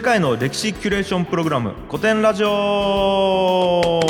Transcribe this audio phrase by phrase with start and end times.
[0.00, 4.00] 世界の歴史キュレーションプログラム古典ラジオ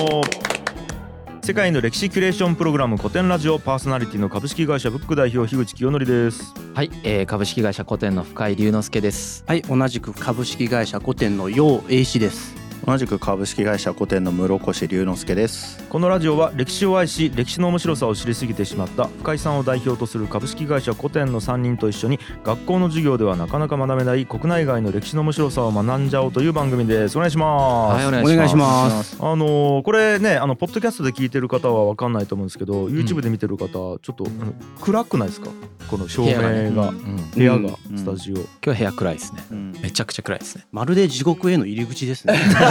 [1.43, 9.43] 世界の歴史キュレーションプログラム古典ラジオパーソナリティの株式会社ブック代表樋口清則ですはい、えー、株式会社古典の深井龍之介です。
[9.49, 12.60] はい、同じく株式会社古典の楊英氏です。
[12.87, 15.79] 同じく株式会社古典の室越龍之介です。
[15.91, 27.17] このラジオは歴史を愛し歴史の面白さを知りすぎてしまった深井さんを代表とする株式会社古典の3人と一緒に学校の授業ではなかなか学べない国内外の歴史の面白さを学んじゃおうという番組です。
[27.17, 29.17] お願いします、はい、おお願いします。
[29.21, 35.51] あのーこれねあのポッドキャストで聞いてる方は分かんないと思うんですけど、YouTube で見てる方ちょっと、あの暗くないですか？
[35.91, 36.99] この照明が部屋がね。
[37.35, 37.45] 部うん。
[37.45, 37.67] 屋,、うん。
[37.67, 39.45] がスタジオ、今日部屋暗いですね。
[39.51, 39.73] うん。
[39.83, 40.67] めちゃくちゃ暗いですね。
[40.73, 42.35] まるで地獄への入り口ですね。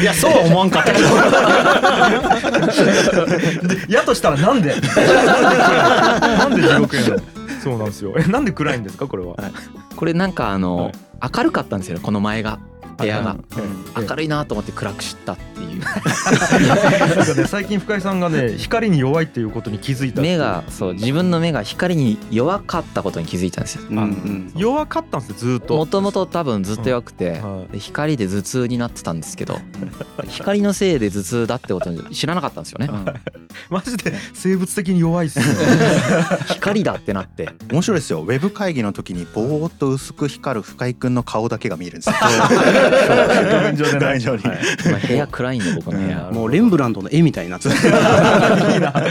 [0.00, 1.08] いやそうは思わんかったけど。
[3.68, 4.74] でやとしたらなんで？
[4.74, 7.16] なんで地獄への？
[7.62, 8.14] そうなんですよ。
[8.18, 9.36] えなんで暗いんですかこれは、
[9.96, 10.92] これなんかあの、はい。
[11.36, 12.02] 明るかったんですよね。
[12.02, 12.58] この前が
[12.96, 13.36] 部屋が。
[13.56, 13.62] え
[13.98, 15.80] え明るいなと思って暗くしたっていう。
[15.80, 23.82] なんかね最近深井さんがね光に弱いっていうことに気づいた目がそう自分の目が光に弱かったことに気づいたんですよ。
[23.90, 24.52] うんうん。
[24.56, 25.76] 弱かったんですよずーっと。
[25.76, 27.72] もともと多分ずっと弱くて、はい。
[27.72, 29.58] で光で頭痛になってたんですけど、
[30.28, 32.90] 光のせいで頭痛だってことに知らなかったんですよね。
[33.68, 35.44] マジで生物的に弱いっすね。
[36.48, 37.50] 光だってなって。
[37.70, 38.20] 面白いですよ。
[38.20, 42.14] ウェブ会議の時にぼーっと薄く光る深井くんの顔だけが見えるんですよ
[42.90, 44.58] 画面上でね画面上にはい。
[44.90, 46.30] まあ部屋暗いんで僕の部屋。
[46.32, 47.58] もうレンブラントの絵みたいにな。
[47.58, 47.74] ってる。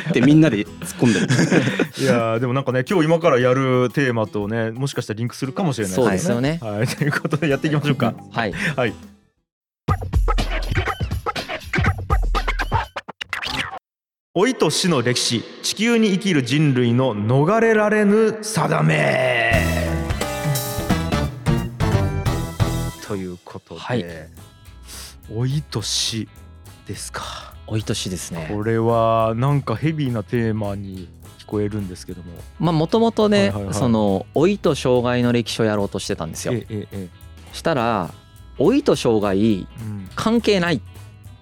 [0.09, 0.67] ってみんなで突っ
[0.99, 1.27] 込んでる。
[1.97, 6.59] いやーでもなんかね今日今からやるテーマとねもしかしたらリンクするかもしれないそうですよね。
[6.61, 6.87] はい。
[6.87, 8.13] ということでやっていきましょうか。
[8.31, 8.53] はい。
[8.75, 8.93] はい。
[14.33, 15.43] 老いと死の歴史。
[15.61, 19.80] 地球に生きる人類の逃れられぬ定め
[23.11, 24.05] ということで、はい。
[25.29, 26.29] 老いと死
[26.87, 27.53] ですか。
[27.67, 28.49] 老い年ですね。
[28.49, 32.31] これはなんかヘビーなテーマに聞こえるんですけども。
[32.57, 33.73] まあもともとね、はいはいはい。
[33.73, 36.53] その老いと障害の歴史をやろうとしてたんですよ。
[36.53, 37.09] ええええ。
[37.51, 38.13] したら
[38.57, 40.09] 老いと障害うん。
[40.15, 40.81] 関係ないっ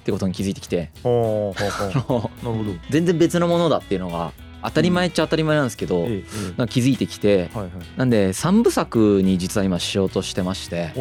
[0.04, 0.90] てことに気づいてきて。
[1.04, 1.70] ほうほう
[2.02, 2.78] ほうなるほど。
[2.90, 4.32] 全然別のものだっていうのが
[4.64, 6.08] 当たり前っちゃ当たり前なんですけど、
[6.58, 7.50] なんか気づいてきて
[7.98, 10.94] なんで3部作に実は今しようとしてまして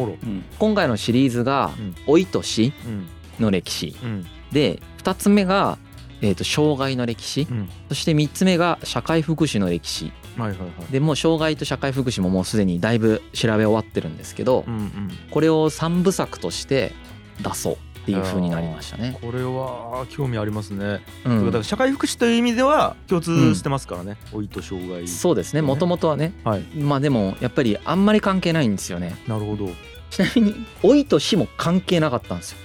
[0.57, 1.95] 今回のシリーズがうん。
[2.07, 3.07] 老いと死うん。
[3.39, 3.95] の歴史。
[4.03, 4.25] うん。
[4.51, 5.77] で2つ目が、
[6.21, 7.47] えー、と障害の歴史。
[7.49, 7.69] うん。
[7.89, 10.11] そして3つ目が社会福祉の歴史。
[10.37, 10.91] はいはいはい。
[10.91, 15.11] でもう障害と社会福祉ももうすでにだいぶ調べ終わってるんですけど、うんうん。
[15.31, 16.93] これを3部作として
[17.41, 17.77] 出そう
[18.11, 19.17] っていう風になりましたね。
[19.21, 21.45] これは興味ありますね、うん。
[21.45, 25.61] だから社会福祉という意味では共通してますからね、老いと障害そうですね。
[25.61, 26.33] もともとはね。
[26.43, 26.61] はい。
[26.75, 29.15] まあでもやっぱりあんまり関係ないんですよね。
[29.27, 29.69] なるほど。
[30.09, 32.57] ちなみに老いと死も関係なかったんですよ。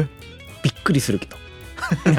[0.00, 0.06] え？
[0.62, 1.36] びっくりするけど。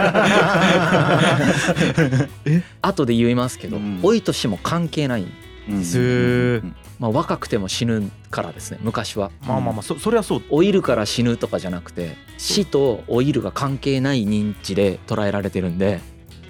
[2.46, 2.64] え？
[2.82, 4.02] 後で言いますけどうん。
[4.02, 6.62] 老いと死も関係ない、うんへえ
[7.02, 9.32] まあ、若くても死ぬからですね昔は。
[9.48, 10.44] まあまあまあそそれはそう。
[10.52, 16.00] 老いるから死ぬとかじゃなくて死と老いるが関係ない認知で捉えられてるんで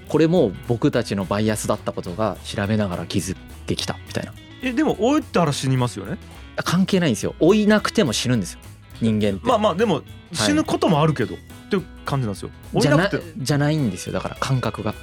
[0.09, 4.33] これも僕たちのバイアスだったことが調べながら気づけきたみたいな。
[4.61, 6.17] えでも老いたら死にますよね？
[6.57, 7.33] 関係ないんですよ。
[7.39, 8.59] 老いなくても死ぬんですよ。
[9.01, 10.01] 人間って、まあまあでも
[10.33, 11.37] 死ぬこともあるけど、っ
[11.69, 12.51] ていう感じなんですよ。
[12.73, 13.33] 老じゃないなくて。
[13.37, 14.13] じゃないんですよ。
[14.13, 14.93] だから感覚が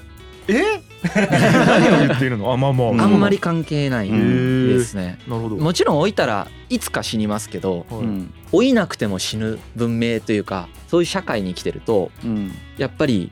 [0.48, 0.80] え？
[1.14, 2.50] 何を言っているの？
[2.52, 3.00] あまあまあ、うん。
[3.00, 5.18] あんまり関係ないうんですね。
[5.28, 5.56] なるほど。
[5.56, 8.00] もちろん老いたらいつか死にますけどはい。
[8.00, 12.52] うん老いなくても死ぬ文明というかそういう社会に生きてるとうん。
[12.78, 13.30] やっぱり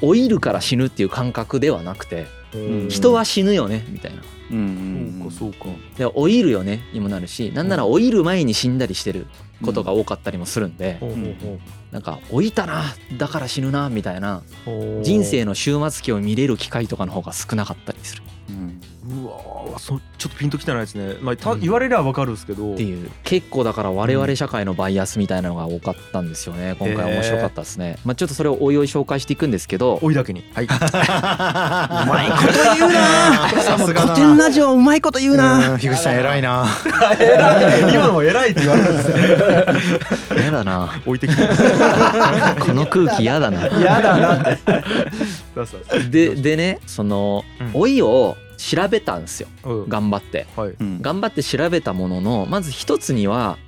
[0.00, 2.88] 老いるから死ぬっていう感覚ではなくてうん。
[2.88, 4.18] 人は死ぬよねみたいな。
[4.52, 4.66] うん。
[4.76, 4.83] そう
[5.24, 5.66] かそうか。
[5.96, 9.26] で老いるよねにもなるしなんなら老いる前に死んだりしてる
[9.62, 11.58] ことが多かったりもするんでほうほうほう。
[11.92, 12.82] なんか老いたな
[13.16, 14.42] だから死ぬなみたいな
[15.02, 18.23] 人生の終末期を見れる機会とかの方が少なかったりする
[19.74, 21.60] わーそちょっとピンときてないですね、まあ、たうん。
[21.60, 26.76] 言われりゃわかるんですけど、っていう結構だから我々社会のバイアスみたいなのが多かったんですよね。
[26.78, 29.98] 今回面白かったですね、まあ、ちょっとそれをおいおい紹介していくんですけど。
[30.02, 30.44] 老いだけに。
[30.54, 33.48] はい、 うまいこと言うな。
[33.62, 34.14] さすがだな。
[34.14, 35.72] 古典ラジオうまいこと言うな。
[35.72, 36.66] うん樋口さん偉いな。
[37.92, 39.16] 今のも偉いって言われるんですよ
[40.44, 41.00] やだな。
[41.04, 41.42] 置いてきて。
[42.60, 43.66] この空気やだな。
[43.66, 44.56] やだな
[46.10, 47.72] ででねそのうん。
[47.72, 49.48] 老いを調べたんですよ。
[49.64, 49.88] うん。
[49.88, 50.46] 頑張って。
[50.56, 50.70] はい。
[50.78, 51.02] うん。
[51.02, 53.58] 頑張って調べたもののまず一つには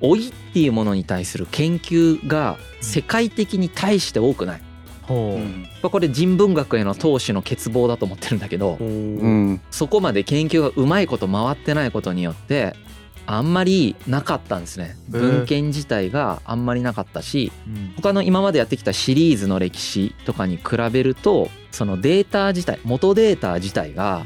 [0.00, 4.62] 老いっていうものに対する研究が世界的に対して多くない。
[5.02, 5.40] ほう。
[5.40, 5.62] うん。
[5.82, 9.60] まあこれ人文学への投資の欠乏だと思ってるんだけどうん。
[9.70, 12.74] そこまで研究がうまいこと回ってないことによって
[13.26, 14.96] あんまりなかったんですね。
[15.08, 17.92] 文献自体があんまりなかったしうん。
[17.96, 24.24] 他の今までやってきたシリーズの歴史とかに比べるとそのデータ自体元データ自体が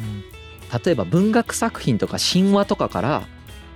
[0.84, 3.22] 例えば文学作品とか神話とかから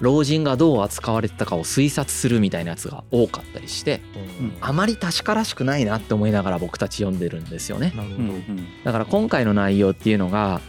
[0.01, 4.01] 老人がどう扱われてたかを推察するみたいなやつが多かったりして
[4.41, 4.57] うん。
[4.61, 7.93] あまり確からしくないなって思いながら僕たち読んでるんですよね。
[8.85, 10.61] だから今回の内容っていうのが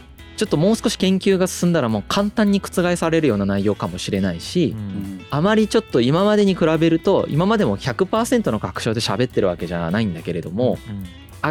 [0.42, 4.78] ちょっともう少し研究が進んだらもう簡単に覆されるような内容かもしれないし、うん。
[4.78, 11.04] うんあまりちょっと今までに比べると今までも100%の確証で喋ってるわけじゃないんだけれどもうん。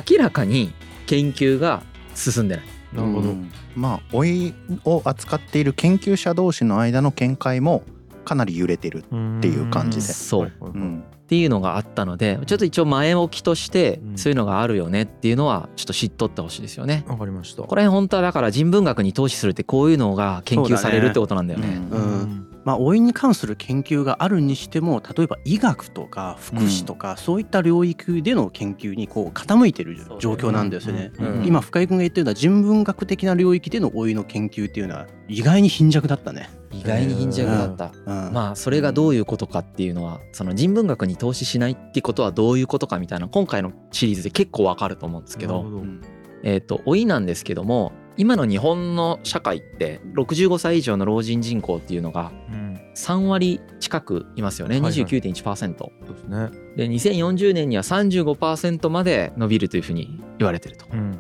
[0.10, 0.74] 明らかに
[1.06, 1.84] 研究が
[2.16, 2.66] 進んでない。
[2.92, 3.50] なるほど、うん。
[3.78, 4.54] まあ老い
[4.84, 7.84] を扱っている研究者同士の間の見解も
[8.26, 9.00] かなり揺れてる。
[9.00, 9.02] っ
[9.40, 10.04] ていう感じで。
[10.04, 10.52] そう。
[10.60, 14.18] うんっていうのがあったのでちょっと一応前置きとしてうん。
[14.18, 17.06] そういうのがあるよねっていうのはちょっと知っとってほしいですよね。
[17.08, 17.62] わかりました。
[17.62, 21.80] ここら辺本当はだから人文学に投資するってこういうのが研究されるってことなんだよね。
[21.90, 22.02] うん。
[22.02, 31.12] うんまあ老いに関する研究があるにしても例えば医学とか福祉とか、そういった領域での研究にこう傾いてる状況なんですよね。
[31.20, 31.40] うん。
[31.40, 31.46] うん。
[31.46, 36.50] 今深井君が言ってるのは人文学的な領域での老いの研究っていうのは意外に貧弱だったね。
[36.72, 37.92] 意外に貧弱だった。
[38.06, 38.34] うん。
[38.34, 45.66] まあそれがどういうことかっていうのはその人文学に投資しないってことはどういうことかみたいな今回のシリーズで結構わかると思うんですけど
[46.44, 52.80] えっと老いなんですけども今の日本の社会って65歳以上の老人人口っていうのがうん。
[52.96, 54.76] 3割近くいますよね。
[54.76, 54.92] はいはい。
[54.92, 56.50] 29.1%そうですね。
[56.76, 60.86] で2040年には35%まで伸びるというふうに言われてると。
[60.94, 61.20] うん。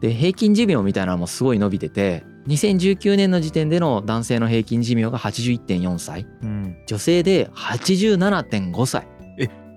[0.00, 6.26] で平均寿命みたいなのもすごい伸びてて2019年の時点での男性の平均寿命が81.4歳。
[6.42, 6.76] うん。
[6.86, 9.08] 女性で87.5歳。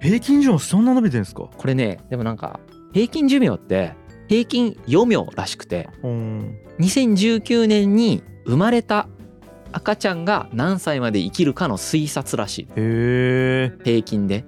[0.01, 1.43] 平均寿命そんな伸びてんですか？
[1.43, 2.59] これねでもなんか
[2.91, 3.93] 平均寿命って
[4.31, 6.57] 平均余命らしくてうん。
[6.79, 9.09] 2019年に生まれた
[9.73, 12.67] 赤ちゃんが何歳まで生きるかの推察らしい。
[13.83, 14.45] 平均で。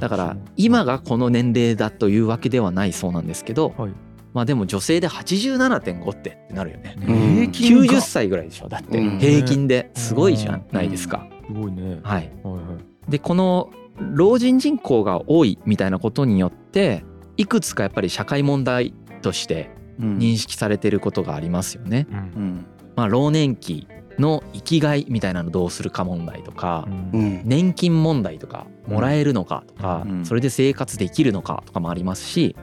[0.00, 3.92] だから今がこの年齢だというわけではないそうなんですけどはい。
[4.34, 6.96] まあでも女性で87.5ってってなるよね。
[6.98, 7.34] うん。
[7.36, 7.94] 平均が。
[7.94, 8.68] 90歳ぐらいでしょ？
[8.68, 9.18] だってうん。
[9.20, 9.92] 平均で。
[9.94, 11.28] すごいじゃないですか。
[11.46, 12.00] すごいね。
[12.02, 12.30] はい。
[12.42, 12.60] はいは
[13.08, 13.10] い。
[13.10, 13.70] でこの
[14.12, 17.04] 老人人口が多いみたいなことによって
[17.36, 19.70] いくつかやっぱり社会問題として
[20.00, 20.18] うん。
[20.18, 22.06] 認識されてることがありますよね。
[22.10, 22.16] うん。
[22.16, 22.66] うん。
[22.96, 23.86] まあ、老年期
[24.18, 27.26] の生きがいみたいなのどうするか問題とかううん。
[27.38, 30.24] ん年金問題とかもらえるのかとかうん。
[30.24, 32.56] それで生活できるのかとかもありますし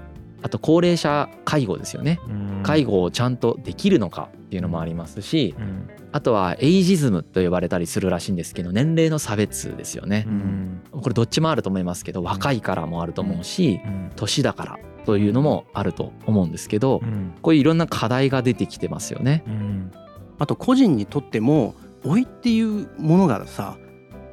[0.43, 2.19] あと高齢者介護ですよね。
[2.27, 2.63] うん。
[2.63, 5.89] 介護をちゃんとできるのかっていうのもありますしうん。
[6.11, 10.25] あとはエイジズムと呼ばれたりするらしいんですけど年齢の差別ですよね。
[10.27, 10.81] うん。
[10.91, 14.11] これどっちもあると思いますけど若いからもあると思うしうん。
[14.15, 17.33] 年だからというのもあると思うんですけどうん。
[17.41, 19.41] こういういろんな課題が出てきてますよね。
[19.47, 19.91] うん。
[20.37, 23.77] あと個人にとっても老いっていうものがさ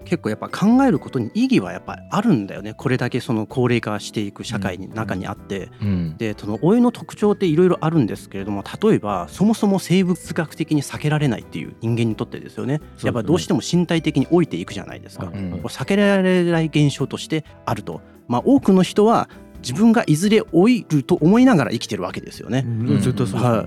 [0.05, 2.75] 結構やっぱ考えることに意義はやっぱりあるんだよね。
[2.75, 5.71] これだけその高齢化していく社会に中にあって。
[5.81, 6.17] うん。
[6.19, 12.81] でその老いの特徴っていろいろあるんですけれども例えばそもそも生物学的に避けられないっていう人間にとってですよね。
[12.97, 13.07] すね。
[13.07, 15.51] やっぱどうしても身体的に老いていくじゃないですか、はいうん。
[15.53, 19.29] これ避けられない現象としてあると、まあ、多くの人は
[19.65, 22.67] 自分がいずれ老いると思いながら生きてるわけですよね。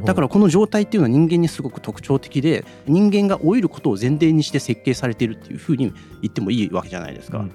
[0.05, 7.39] だからこの状態っていうのは人間にすごく特徴的で人間が老いることを前提にして設計されているっていうふうに言ってもいいわけじゃないですか。
[7.39, 7.51] うん。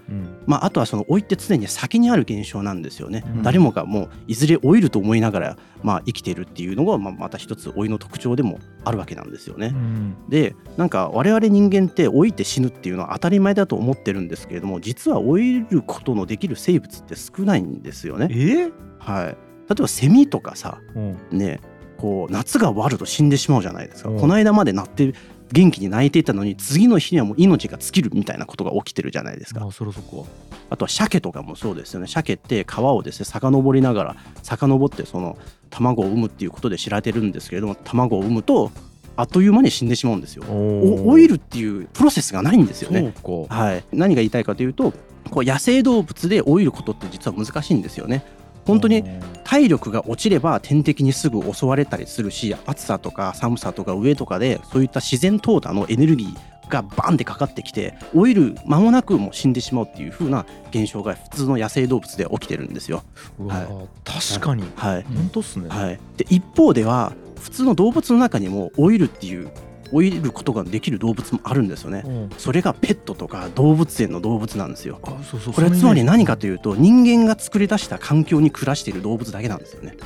[0.46, 3.42] まあ、あとはその老いって常に先にある現象なんですよね、うん。
[3.42, 9.72] 誰もがもういずれ老いると思いながら、まあ、生きているっていうのが、まあ、また一つ老いの特徴でもあるわけなんですよね。
[9.74, 10.14] うん。
[10.28, 18.28] でなんか我々人間って老いて死ぬっていうのは当たり前だと思ってるんですけれども実は老いることのできる生物って少ないんですよね。
[18.40, 18.72] え？
[18.98, 21.18] はい、例えばセミとかさうん。
[21.30, 21.60] ね
[21.98, 24.20] こう夏が終わると死んでしまうじゃないですか、うん。
[24.20, 25.14] この間まで鳴って
[25.52, 29.60] 元気に泣いていたのに次の日にはもう命が尽きるみたいなことが起きてるじゃないですか。
[29.60, 30.26] まあそろそこ
[30.70, 32.06] あとは鮭とかもそうですよね。
[32.06, 35.36] 鮭って川をですね遡りながら遡ってその
[35.70, 38.72] 卵を産むっていうことで知られてるんですけれども卵を産むと
[39.14, 40.44] あっという間に死んでしまうんですよ。
[40.48, 43.12] お老いるっていうプロセスがないんですよね。
[43.48, 44.94] はい、何が言いたいかというと
[45.30, 48.24] こう野生動物で老いることって実は難しいんですよね。
[48.64, 49.04] 本当に
[49.44, 63.02] 体力が落ちれば天敵にすぐ襲われたりするし暑さとか寒さとか上とかでそういった自然淘汰のエネルギーがバンってかかってきて老いる間もなくもう死んでしまうっていう風な現象が普通の野生動物では起きてるんですよ。
[63.46, 63.66] はい。
[64.04, 64.64] 確かに。
[64.76, 65.02] はい。
[65.02, 65.68] 本当っすね。
[65.68, 69.50] はい、で一方では普通の動物の中にも老いるっていう
[69.92, 72.02] 老いることができる動物もあるんですよね。
[72.06, 74.98] うんそれがペットとか動物園の動物なんですよ。
[75.02, 79.96] あそうそうこれはつまり何かといういうと人間が作り出した環境に暮らしている動物だけなんですよね。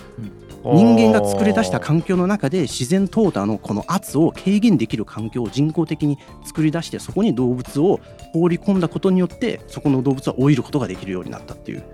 [0.64, 8.00] 人間が作り出した環境の中で自然淘汰のこの圧を軽減できる環境を人工的に作り出してそこに動物を
[8.32, 11.84] 放り込んだことによってそこの動物は老いることができるようになったっていう。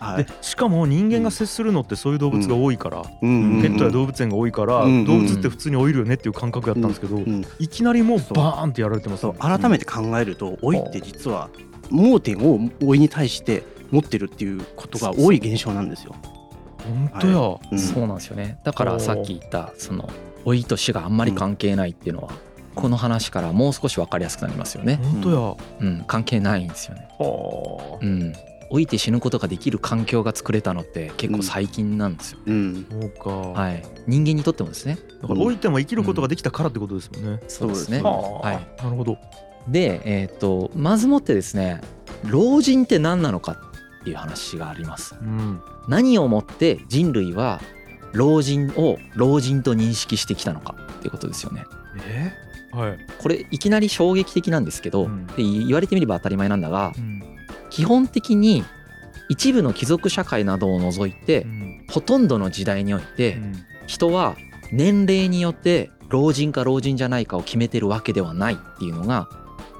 [0.00, 0.24] はい。
[0.24, 3.60] でしかも人間が接するのってそういう動物が多いから、うん。
[3.62, 5.04] ペットや動物園が多いから、うん。
[5.04, 7.44] 動物って普通に老いるよねっていう感覚やったんですけど、うん。
[7.58, 8.32] いきなりもうそう。
[8.34, 9.32] バーンってやられてますそう。
[9.34, 9.38] ね。
[9.40, 11.50] 改めて考えると老いって実は
[11.90, 16.14] 盲点を老いに対して持ってるっていうことが多い現象なんですよ。
[16.84, 17.78] 本当や、うん。
[17.78, 18.58] そうなんですよね。
[18.64, 20.08] だからさっき言ったその
[20.44, 22.30] 老いと死があんまり関係ないっていうのは
[22.74, 24.98] この話からもう少し分かりやすくなりますよね。
[25.02, 25.30] 本当
[25.80, 27.08] や、うん、関係ないんですよね。
[27.18, 27.98] はあ。
[28.00, 28.32] うん、
[28.70, 32.38] 老いて死ぬことができる環境が作れたのって結構最近なんですよ。
[32.46, 34.98] うんそうか、はい、人間にとってもですね。
[35.22, 37.42] だから老いても生きることができたからってことですもんね。
[37.48, 38.00] そうですね。
[38.00, 39.18] はい、なるほど。
[39.68, 41.80] で、えっ、とまずもってですね、
[42.24, 45.16] 老人って何なのかっていう話があります。
[45.20, 47.60] うん、何をもって人類は
[48.12, 51.64] 老人を老人と認識してきたのかっていうことですよね。
[52.06, 52.32] え
[52.72, 57.29] はい、これいきなり衝撃的なんですけど、うんで言われてみれば当たり前なんだがうん
[57.70, 58.64] 基本的に
[59.28, 61.86] 一部の貴族社会などを除いて、うん。
[61.88, 63.52] ほとんどの時代において、うん。
[63.86, 64.36] 人は
[64.72, 69.28] 年齢によって老人か老人じゃないかを決めてるわけではないっていうのが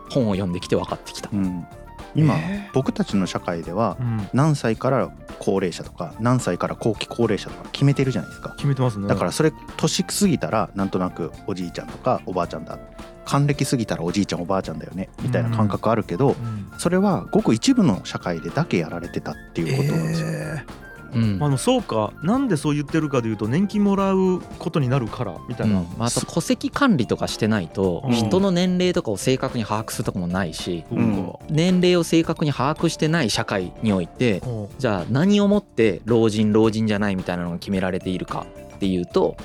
[0.09, 1.29] 本を読んできて分かってきた。
[1.33, 1.67] うん。
[2.15, 2.75] 今、えー。
[2.75, 4.29] 僕たちの社会ではうん。
[4.33, 8.55] 何歳から高齢者とか何歳から後期高齢者とか決めてるじゃないですか。
[8.57, 9.09] 決めてますね。
[9.09, 12.79] だからそれ年過ぎたらなんとなくおじいちゃんとかおばあちゃんだ
[13.25, 20.29] 還暦過ぎたらおじいちゃんおばあちゃんだよねみたいな感覚あるけど、うん、それはごく一部の社会でだけやられてたっていうことなんですよ。
[20.29, 21.23] えうん。
[21.39, 22.12] ーあのそうか。
[22.23, 25.85] なんでそう言ってるかでいうと年金もらうことになるからみたいな、うん。
[25.99, 28.12] まあ、あと戸籍管理とかしてないとうん。
[28.12, 34.69] 人の年齢とかを正確に把握するとこもないしそううんか、年齢を正確に把握してない社会においてうん。
[34.79, 38.47] じゃあ何をもって老人老人じゃないみたいなのが決められているか
[38.77, 39.37] っていうと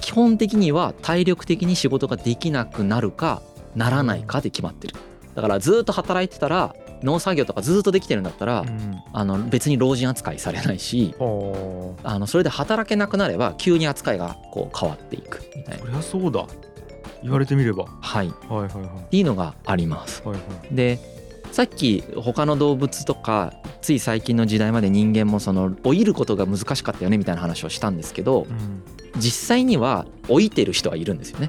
[0.00, 3.42] 基本的には体力的に仕事ができなくなるか
[3.74, 4.94] ならないかで決まってる。
[5.34, 8.96] だからずっと働いてたら農作業とかずっとできてるんだったらうん。
[9.12, 15.84] あの別に老人扱いされないしはあのそれで働けなくなれば急に扱いがこう変わっていくみたいな。
[15.84, 16.46] あそりゃそうだ。
[17.22, 17.86] 言われてみれば。
[18.00, 18.28] はい。
[18.28, 19.10] っはいはいはい。
[19.10, 20.22] ていうのがあります。
[20.24, 20.74] はいはい。
[20.74, 20.98] で
[21.56, 28.82] さっき他の動物とかつい最近の時代まで人間もその老いることが難しかったよねみたいな話をしたんですけどうん。
[29.16, 31.48] 実際には老いてる人はいるんですよね。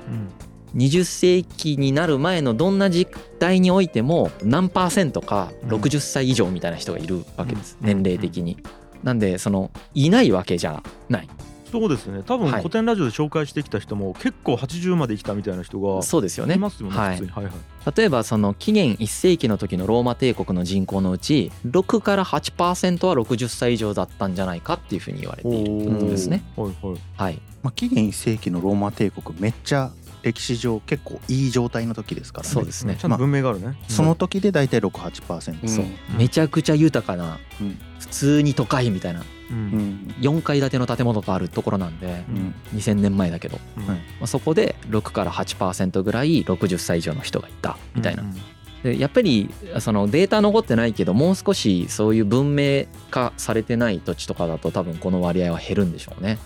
[0.74, 0.80] うん。
[0.80, 3.06] 20世紀になる前のどんな時
[3.38, 5.70] 代においても何パーセントかうん。
[5.72, 7.78] 60歳以上みたいな人がいるわけです。
[7.82, 7.88] うん。
[7.88, 8.56] 年齢的に。
[9.04, 11.28] なんでそのいないわけじゃない
[11.72, 12.24] そうですね。
[12.24, 12.62] 多分はい。
[12.62, 16.56] 古典ラジオで紹介してきた人も結構80まで生きたみたいな人がそうですよね。
[16.56, 17.18] いますよねはい。
[17.18, 17.32] 普通に。
[17.32, 17.54] はいはい。
[17.96, 26.44] 例えばその紀元1世紀の時のローマ帝国の人口のうち6から8%は60歳以上だったんじゃないかっていうふうに言われているんですね。
[26.56, 26.98] はいはい。
[27.18, 29.92] はい、まあ、紀元1世紀のローマ帝国めっちゃ
[30.24, 32.54] 歴史上結構いい状態の時ですからね。
[32.54, 32.98] そうですね。
[33.00, 35.86] ちゃんと文明があるね、その時で大体68%、うんそう。
[36.18, 37.80] めちゃくちゃ豊かなうん。
[38.00, 39.58] 普通に都会みたいなうん。
[39.58, 42.56] うん4階建ての建物があるところなんでうん。
[42.76, 43.86] 2000年前だけど、うん。
[43.86, 48.24] まあ、そこで6から8%ぐらい60歳以上の人がいたみたいな。
[48.24, 48.36] うん
[48.84, 49.50] でやっぱり
[49.80, 56.38] そのデータ残ってないけどもう少しそういう文明化されてない土地とかだと多分この割合は減るんでしょうね。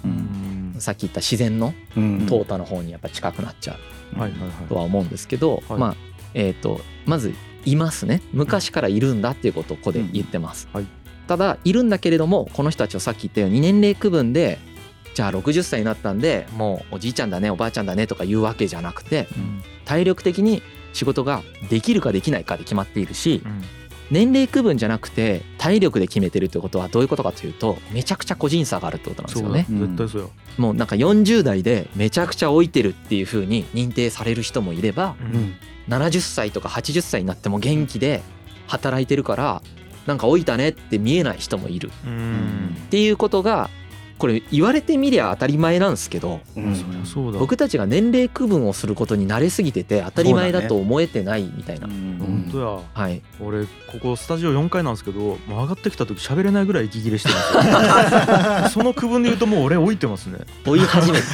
[0.79, 2.17] さっき言った自然のうん。
[2.27, 3.77] 淘汰の方にやっぱ近くなっちゃう。
[4.67, 5.79] とは思うんですけど、はい。
[5.79, 5.95] まあ
[6.33, 7.33] えっ、とまず
[7.65, 8.21] いますね。
[8.31, 10.85] 昔からいるんだっていうことをここで言ってます、はい
[11.31, 14.59] ただいるんだけれどもこの人たちをさっき言ったように年齢区分で
[15.13, 19.63] じゃあ60歳になったんでもうおじいちゃんだねおばあちゃんだねとか言うわけじゃなくてうん。
[19.85, 20.61] 体力的に
[20.93, 23.61] 仕事ができるかできないかで決まっているしうん。
[24.11, 29.59] 年齢区分じゃなくて体力で決めてるということはどういうことかというとめちゃくちゃ個人差があるってことなんですそうだ。
[29.59, 29.79] よね。
[29.87, 35.55] 絶対そうよ、もうなんか40代でめちゃくちゃ老いてるっていう風に認定される人もいればうん
[35.87, 38.21] 70歳とか80歳になっても元気で
[38.67, 39.61] 働いてるから
[40.05, 41.91] なんか老いたねって見えない人もいる。
[42.05, 42.75] うん。
[42.75, 43.69] っていうことが
[44.21, 46.75] これ言われてみりゃ当たり前なんですけどうん。
[46.75, 47.39] そりゃそうだ。
[47.39, 53.23] 僕たちが年齢区分をすることに慣れすぎてて当たり前だと思えてないみたいな、本当やはい。
[53.39, 58.83] 俺ここスタジオ4階なんですけど上がってきた時喋れないぐらい息切れしてますよ。
[58.83, 60.37] その区分で言うともう俺置いてますね。
[60.65, 61.25] 老い始めて。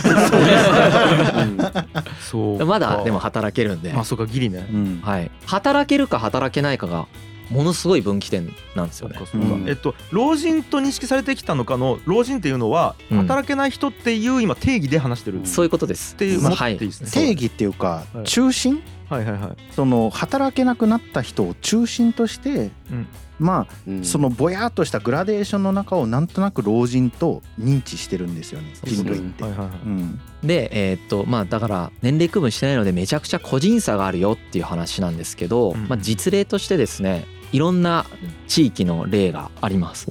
[2.22, 4.66] そうまだでもは働けるんで、まあそうかギリね。
[4.72, 7.08] うんはい、働けるか働けないかが
[7.50, 9.18] ものすごい分岐点なんですよね。
[9.32, 9.66] そうん。
[9.68, 13.18] えっと老人と認識されてきたのかの老人っていうのはうん。
[13.20, 16.16] 働けない人っていう今定義で話してるっそういうことです。
[16.16, 16.36] てい。
[16.36, 16.78] うまあはい。
[16.78, 16.86] 定
[17.32, 18.24] 義っていうかはい。
[18.26, 18.82] 中心？
[19.10, 19.74] はいはいはい。
[19.74, 23.08] その働けなくなった人を中心として、うん。
[23.40, 24.04] まあうん。
[24.04, 29.44] そのぼやっとしたグラデーションの中をなんとなく老人と認知してるんですよね人類って。
[29.44, 29.78] はいはいはい。
[29.86, 30.20] うん。
[30.44, 35.88] でえーっとまあだから年齢区分してないのでめちゃくちゃ個人差があるよっていう話なんですけど、うん。
[35.88, 38.06] まあ、実例としてですねいろんな
[38.48, 40.08] 地域の例があります。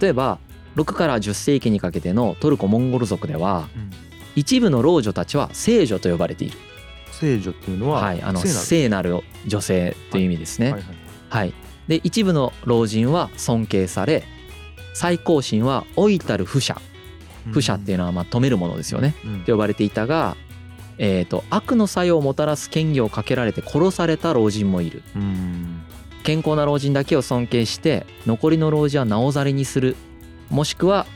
[0.00, 0.38] 例えば
[0.76, 3.90] 6から10世紀にかけてのトルコ・モンゴル族ではうん。
[4.34, 6.56] 一部の老女たちは聖女と呼ばれている、
[7.10, 9.20] 聖女っていうのははい、あの聖なる。
[9.46, 10.72] 女性という意味ですね。
[10.72, 11.54] はいはいはい、
[11.88, 14.24] で一部の老人は尊敬され
[14.94, 16.80] 最高神は老いたる不赦
[17.52, 19.14] 不赦っていうのはまあ止めるものですよね。
[19.24, 19.40] うん。
[19.44, 20.36] と呼ばれていたが、
[20.98, 25.02] えー、と悪の作用をもたらす権限をかけられて殺された老人もいる。
[25.16, 25.71] うん
[26.22, 29.96] 健康な老人だけを尊敬して残りの老人はなおざりにする。
[30.50, 31.06] もしくは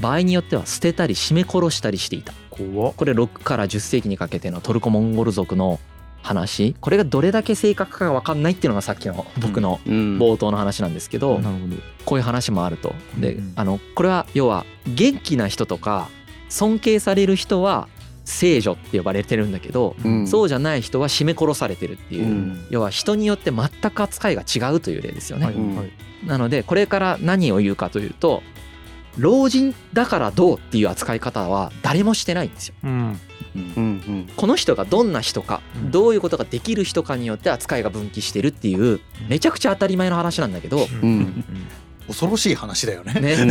[0.00, 2.32] 場合によっては捨てたり絞め殺したりしていた。
[2.50, 5.78] これ6から10世紀にかけてのトルコ・モンゴル族の
[6.22, 6.74] 話。
[6.80, 10.18] これがどれだけ正確かが分かんないっていうのがさっきの僕のうん。
[10.18, 11.76] 冒頭の話なんですけど、なるほど。
[12.04, 12.94] こういう話もあると。
[13.18, 13.52] で、うん。
[13.54, 16.08] あのこれは要は元気な人とか
[16.48, 17.88] 尊敬される人は
[18.28, 20.26] 聖女って呼ばれてるんだけど、うん。
[20.28, 22.66] そうじゃない人は絞め殺されてるっていう、うん。
[22.68, 25.46] 要は人によって全く扱いが違うという例ですよね。
[25.46, 26.26] はいはい。
[26.26, 28.42] なのでこれから何を言うかというと
[29.16, 32.74] 老人だからどうっていう扱い方は誰もしてないんですよ。
[32.84, 32.90] うん。
[32.90, 33.18] うん
[33.76, 33.82] うん。
[33.82, 35.90] うんこの人がどんな人か、うん。
[35.90, 41.44] どういうことができる人かによって扱いが分岐してるっていうめちゃくちゃ当たり前の話なんだけど、うん
[42.08, 43.12] 恐ろしい話だよね。
[43.20, 43.36] ね、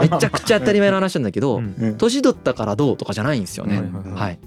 [0.00, 1.62] めちゃくちゃ当たり前の話なんだけど、
[1.96, 3.82] 年取ったからどうとかじゃないんですよね。
[4.14, 4.38] はい。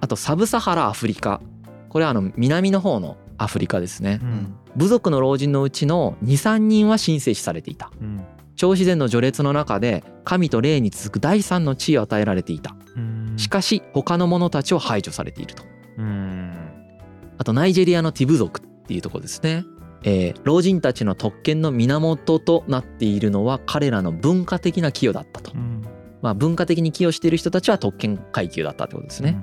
[0.00, 1.40] あとサブサハラアフリカ。
[1.88, 4.26] これはあの南の方のアフリカですねう。
[4.26, 7.90] ん部族の老人のうちの2、3人は神聖視されていた。
[8.00, 8.20] うん
[8.56, 12.74] 超自然の序列の中で神と霊に続く第三の地位を与えられていた。
[12.96, 15.62] うんしかし他の者たちを排除されていると。
[15.98, 16.52] うん
[17.38, 19.64] あとナイジェリアのティブ族っていうところですね。
[20.06, 25.52] えー老人たちの特権の源となっているのは彼らの文化的な寄与だったと。
[25.54, 25.82] うん
[26.22, 29.38] まあ、文化的に寄与している人たちは特権階級だったってことですね。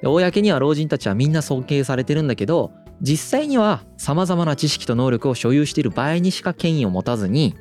[0.00, 7.54] で公には老人たちはみんな尊敬されてるんだけど実際にはさまざまな知識と能力を所有している場合にしか権威を持たずに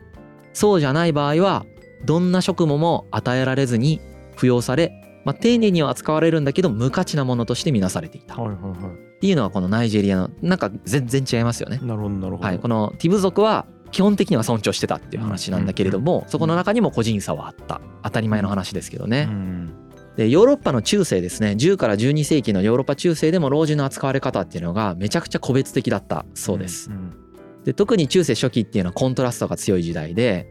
[0.53, 1.65] そうじゃない場合は
[2.05, 4.01] どんな職務も与えられずに
[4.35, 11.85] 扶養され、まあ、丁寧には扱われるんだけど無価値なものとして見なされていたっはいはいはていうのはこのナイジェリアのなんか全然違いますよねい。
[11.85, 19.27] なるほどなるほどはい、このティブ族は基本的には尊重してたっていう話なんだけれどもそこの中にも個人差はあった当たり前の話ですけどね。
[19.29, 19.73] うん
[20.17, 26.89] でヨーロッパの中世ですね10から12世紀のヨーロッパ中世でも老人の扱われ方っていうのがめちゃくちゃ個別的だったそうです。
[26.89, 27.13] ん
[27.63, 30.47] で特に中世初期っていうのはコントラストが強い時代で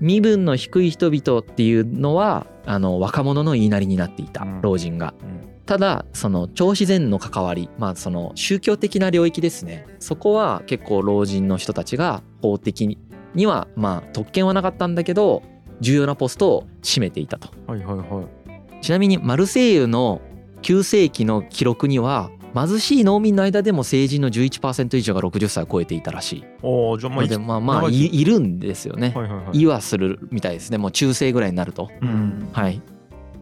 [0.00, 5.12] 身分の低い人々っていうのはあの若者の言いなりになっていたうん老人が。
[5.22, 9.86] うんただその超自然の関わりまあその宗教的な領域ですね。
[9.98, 12.98] そこは結構老人の人たちが法的
[13.34, 15.42] にはまあ特権はなかったんだけど
[15.80, 17.48] 重要なポストを占めていたと。
[17.66, 18.82] はいはいはい。
[18.82, 20.20] ちなみにマルセイユの
[20.62, 26.44] 9世紀の記録には貧しい農民の間でも成人の11%以上が60歳を超えていたらしい。
[26.62, 29.12] おーじゃあまあまあまあいいるんですよね。
[29.14, 29.58] はいはいはい。
[29.58, 30.78] 言わするみたいですね。
[30.78, 31.90] もう中世ぐらいになると。
[32.00, 32.48] うん。
[32.52, 32.82] はい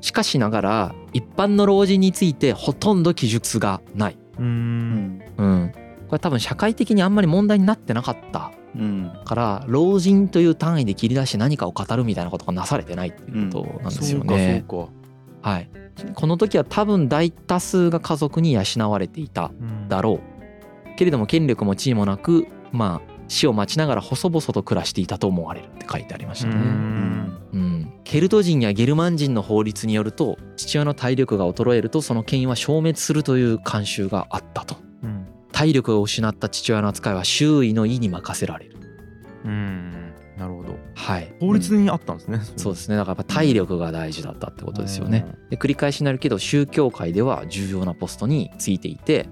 [0.00, 4.18] しかしながら一般の老人についてほとんど記述がない。
[4.38, 5.22] うん。
[5.36, 5.72] うん。
[6.08, 9.12] これ多分社会的にあんまり問題になってなかったうん。
[9.24, 14.64] から老人という単位で切り出して何かを語るみたいなことがなされてないっていうことなんですよね。
[14.68, 14.92] そうか
[15.42, 15.70] はい、
[16.14, 20.20] この時は多分大多数が家族に養われていたそうかうんだろ
[20.94, 20.96] う。
[20.96, 26.60] けれども権力も地位もなくまあ死を待ちながら細々と暮らしていたと思われるって書いてありましうたね。
[26.62, 27.38] ん。
[27.52, 34.76] うん、ケルト人やゲルマン人の法律によると父親の体力が衰えるとその権威は消滅するという慣習があったと。
[35.02, 35.26] うん。
[35.52, 38.76] 体力を失った父親の扱いは周囲の意に任せられる。
[39.44, 40.12] うん。
[40.36, 40.78] なるほど。
[40.94, 41.34] はい。
[41.38, 42.40] 法律にあったんですね。
[42.56, 42.96] そうですね。
[42.96, 45.26] だからやっぱ体力が大事だったってことですよね。
[45.50, 49.28] で繰り返しになるけど宗教界では重要なポストについていて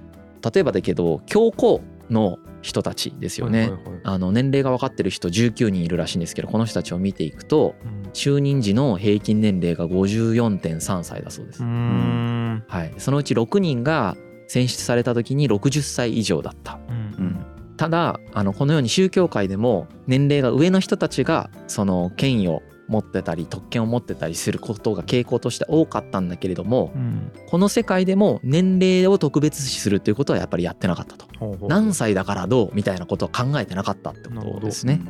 [0.52, 4.00] 例えばだけど教皇の人たちですよね、はいはいはい。
[4.04, 7.98] あの年齢が分かってる人19人いるらしいんですけどこの人たちを見ていくとうん。
[8.12, 11.62] 就任時の平均年齢が54.3歳だそうです。
[11.62, 14.16] はい、そのうち6人が
[14.46, 16.80] 選出された時に60歳以上だった。
[16.88, 17.44] うん。
[17.76, 27.32] ただあのこのように宗教界でも年齢が上の人たちがその権威を持ってたり特権を持ってたりすることが傾向として多かったんだけれどもうん。
[27.48, 31.28] この世界でも年齢を特別視するということはやっぱりやってなかったと。
[31.68, 35.00] 何歳だからどうみたいなことは考えてなかったってことですね。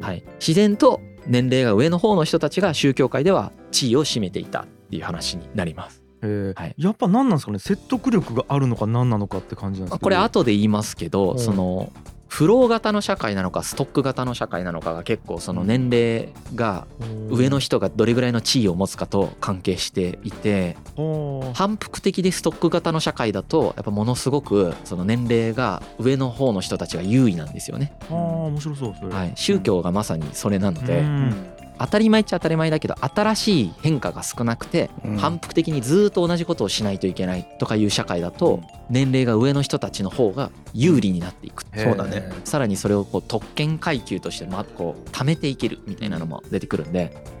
[0.00, 0.24] はい。
[0.40, 6.02] 自然と年齢が上の方の人たちが宗教界では地位を占めていたっていう話になります。
[6.22, 6.26] え。
[6.26, 6.74] ーはい。
[6.78, 7.58] やっぱ何なんですかね？
[7.58, 10.04] 説得力があるのか何なのかって感じなんですけど。
[10.04, 11.38] これ後で言いますけど、うん。
[11.38, 11.92] その
[12.28, 16.86] フロー型の社会なのかストック型の社会なのかが結構その年齢が
[17.30, 27.96] 上の人がどれぐらいの地位を持つかと関係していて人反復的でストック型の社会だとやっぱものすごくその年齢が上の方の人たちが優位なんですよね。
[28.10, 35.16] 面白そうそれ、はい、宗教がまさにそれなので、うん当たり前っちゃ当たり前だけど新しい変化が少なくてうん。
[35.16, 38.60] 反復的にずっと同じことをしないといけないとかいう社会だと
[38.90, 41.64] 年齢が上の人たちの方が有利になっていく。
[41.72, 42.30] へーそうだね。
[42.44, 47.38] さらにそれをこう特権階級としてまこう貯めていけるみたいなのも出てくるんで。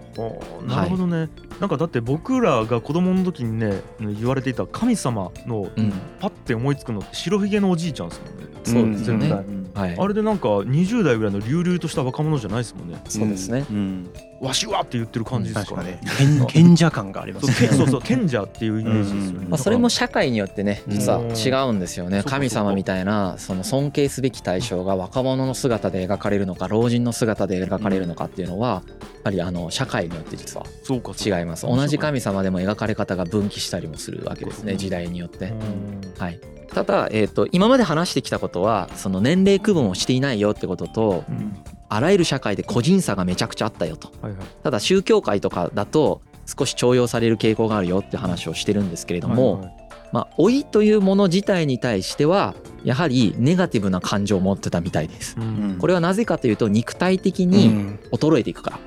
[0.66, 1.28] なるほどね、
[1.60, 5.92] なんかだって僕らが子供の時にね言われていた神様のうん。
[6.18, 8.48] パッて思いつくのって白ひげのおじいちゃんですもんね。
[8.64, 9.70] そうですよね、うん。
[9.74, 9.96] はい。
[9.96, 13.00] あれでなんか20代ぐらいの隆々とした若者じゃないですもんね。
[13.08, 16.00] そうですね、うんわしはって言ってる感じですからね。
[16.16, 17.52] 賢賢者感がありますね。
[17.52, 18.02] そうけそうそう。
[18.02, 19.50] 賢者っていうイメージですよね、うん。
[19.50, 22.22] まあ、それも社会によってね実は違うんですよね。
[22.22, 31.66] 神様みたいなその尊敬すべき対象が若者の姿で描かれるのか老人の姿で描かれるのかっていうのはやっぱりあの社会によって実は違います。
[31.66, 35.46] 同じ神様でも描かれ方が分岐したりもするわけですねうん時代によって。
[35.46, 36.14] うん。
[36.16, 36.40] はい、
[36.72, 41.56] ただ、えー、と今まで話してきたことはその年齢区分をしていないよってこととうん
[41.88, 44.12] あらゆる社会で個人差がめちゃくちゃあったよと。
[44.22, 44.46] はいはい。
[44.62, 49.74] ただ宗教界とかだと少し重用される傾向があるよって話をしてるんですけれども、はいはい。
[50.12, 55.36] まあ老いというもの自体に対してはやはりネガティブな感情を持ってたみたいです。
[55.38, 55.76] うん。
[55.78, 57.98] これはなぜかというと肉体的うにん。
[58.12, 58.80] 衰えていくから。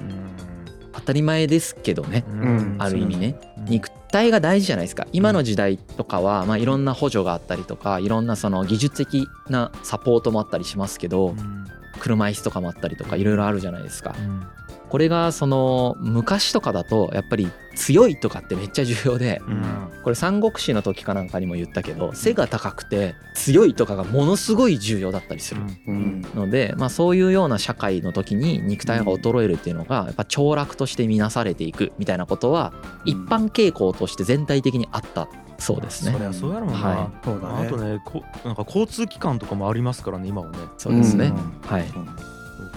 [0.94, 2.24] 当たり前ですけどね。
[2.28, 2.76] うん。
[2.80, 3.40] ある意味ね。
[3.46, 5.08] うん肉体が大事じゃないですか。
[5.14, 11.61] 今の時代とかはまあいろんな補助があったりとかいろんなその技術的なサポートもあったりしますけどうん
[12.02, 14.16] 車椅子とかもあったりとかいろいろあるじゃないですか。
[14.18, 14.48] うん。
[14.92, 19.64] これがその昔とかだとやっぱり強いとかってめっちゃ重要でうん。
[20.04, 26.22] これ三国志の時かなんかにも言ったけど背が高くて強いとかがものすごい重要だったりするうん。
[26.36, 32.74] ので、まあ、そういうような社会の時に肉体が衰えるっていうのがやっぱ凋落として見なされていくみたいなことは
[33.06, 36.12] 一般傾向として全体的にあったそうですね。
[36.12, 36.18] そ。
[36.20, 37.68] りゃそうやろうな、はそうだね。
[37.68, 40.58] あとねこなんか交通機関とかもありますからね今はね。
[40.78, 41.28] そうですね。
[41.28, 41.70] うん。
[41.70, 41.86] はい。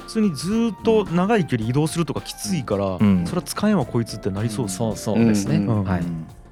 [0.07, 3.25] 普通にずっと長い距離移動するとかきついから、うん。
[3.27, 4.79] それは使えんわこいつってなりそうですね。
[4.79, 5.67] そうそうですね。
[5.67, 6.03] はい。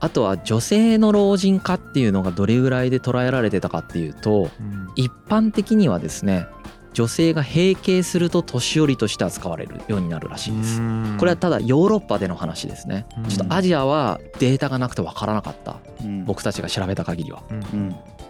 [0.01, 4.89] あとは女性の老人化っていうのがどれぐらいで捉えられてたかっていうとうん。
[4.97, 6.47] 一般的にはですね
[6.93, 10.81] 女性が閉経すると年寄りとして扱われるようになるらしいです。
[10.81, 11.17] うん。
[11.19, 13.07] これはただヨーロッパでの話ですね。
[13.17, 13.25] うん。
[13.25, 15.77] ちょっとアジアはデータがなくて分からなかった。
[16.03, 16.25] うん。
[16.25, 17.43] 僕たちが調べた限りは。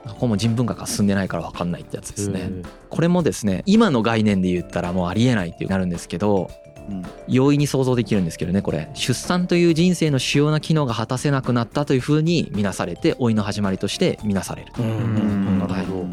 [0.07, 2.51] ここも人文学が進んでないから分かんないってやつですね。
[2.89, 6.51] これもですね今の概念で言ったらもうありえないってなるんですけど
[6.89, 7.03] うん。
[7.29, 8.91] 容易に想像できるんですけどねこれ。
[8.95, 14.73] 出産という人生の主要な機能が果たせなくなったというふうに見なされて老いの始まりとして見なされる。
[14.73, 14.89] とうん。
[14.89, 15.59] うん。
[15.61, 16.07] なるはいほど、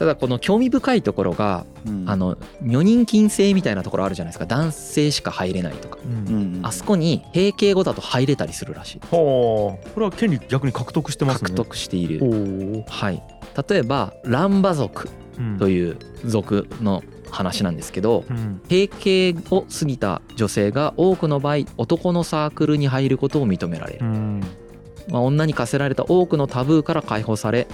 [0.00, 2.08] ただこの興味深いところがうん。
[2.08, 4.46] あの女人禁制みたいなところあるじゃないですか。
[4.46, 5.98] 男性しか入れないとか。
[6.02, 9.00] うんうんあそこに閉経後だと入れたりするらしい。
[9.00, 11.50] はあこれは権利逆に獲得してますね。
[11.50, 13.22] 獲得していおるお、はい。
[13.68, 15.58] 例えばランバ族うん。
[15.58, 18.62] という族の話なんですけどうん。
[18.70, 24.42] 閉経を過ぎた女性が多くの場合男のサークルに入ることを認められる、うん。
[25.10, 27.66] まあ、女に課せられた多くのタブーから解放され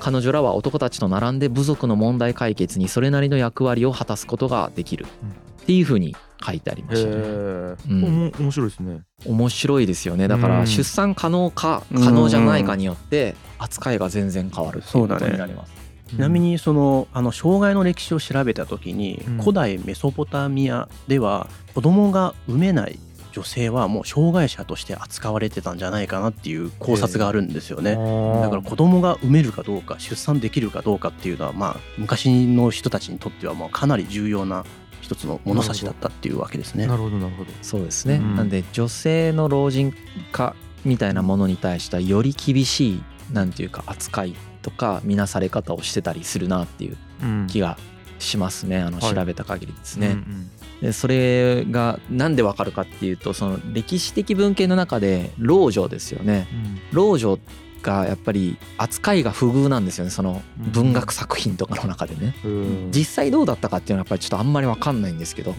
[0.00, 5.06] 彼女らは男たちと並んで部族の問題解決にそれなりの役割を果たすことができる。
[5.22, 5.30] うん。
[5.62, 7.16] っていうふうに書いてありまへしたね。
[7.16, 8.32] え、うん。
[8.38, 9.00] 面白いですね。
[9.26, 10.26] 面白いですよね。
[10.26, 10.52] だかうん。
[10.60, 15.72] ら出産可能か可能じゃないかによって扱いが全然変わるっていうことになります。
[16.08, 19.38] ちなみにそのあの障害の歴史を調べた時に、うん。
[19.38, 22.98] 古代メソポタミアでは子供が産めない
[23.32, 27.92] 女性はもう障害者として扱われてたんじゃないかなっていう考察があるんですよね。
[27.94, 34.64] だから子供が産めるかどうか出産できるかどうかっていうのはまあ昔の人たちにとってはもうかなり重要な
[35.00, 36.86] 一つの物差しだったっていうわけですね。
[36.86, 36.96] な。
[36.96, 37.50] るほどなるほど。
[37.62, 38.36] そうですね、うん。
[38.36, 39.94] なんで女性の老人
[40.30, 47.78] 化みたいなものに対してはより厳しいなんていうか扱いとか見なされ方をしてたりするなっていううん気が
[48.18, 48.78] しますね。
[48.78, 49.14] あのはい。
[49.14, 50.08] 調べた限りですね。
[50.08, 50.50] うん
[50.82, 56.48] でそれがなんでわかるかっていうとその歴史的文献の中で老女ですよね。
[56.92, 57.38] 老女
[57.82, 60.10] がやっぱり扱いが不遇なんですよね。
[60.10, 62.34] その文学作品とかの中でね。
[62.44, 62.50] うん。
[62.50, 62.90] うん。
[62.90, 65.52] 実際どうだったかっていうのはやっぱりちょっとあんまりわかんないんですけど。
[65.52, 65.58] うん。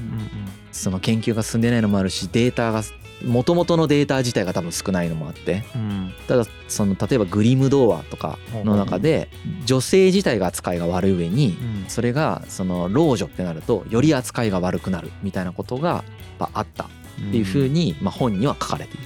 [0.73, 2.83] その研究が進んでないのもあるしデータが
[3.23, 6.13] 元々のデータ自体が多分少ないのもあってうん。
[6.27, 9.29] ただその例えばグリム童話とかの中で
[9.65, 11.85] 女性自体が扱いが悪い上にうん。
[11.87, 16.03] それがその老女ってなるとより扱いが悪くなるみたいなことが
[16.39, 16.87] あったっ
[17.31, 19.03] ていうふうにまあ本には書かれている。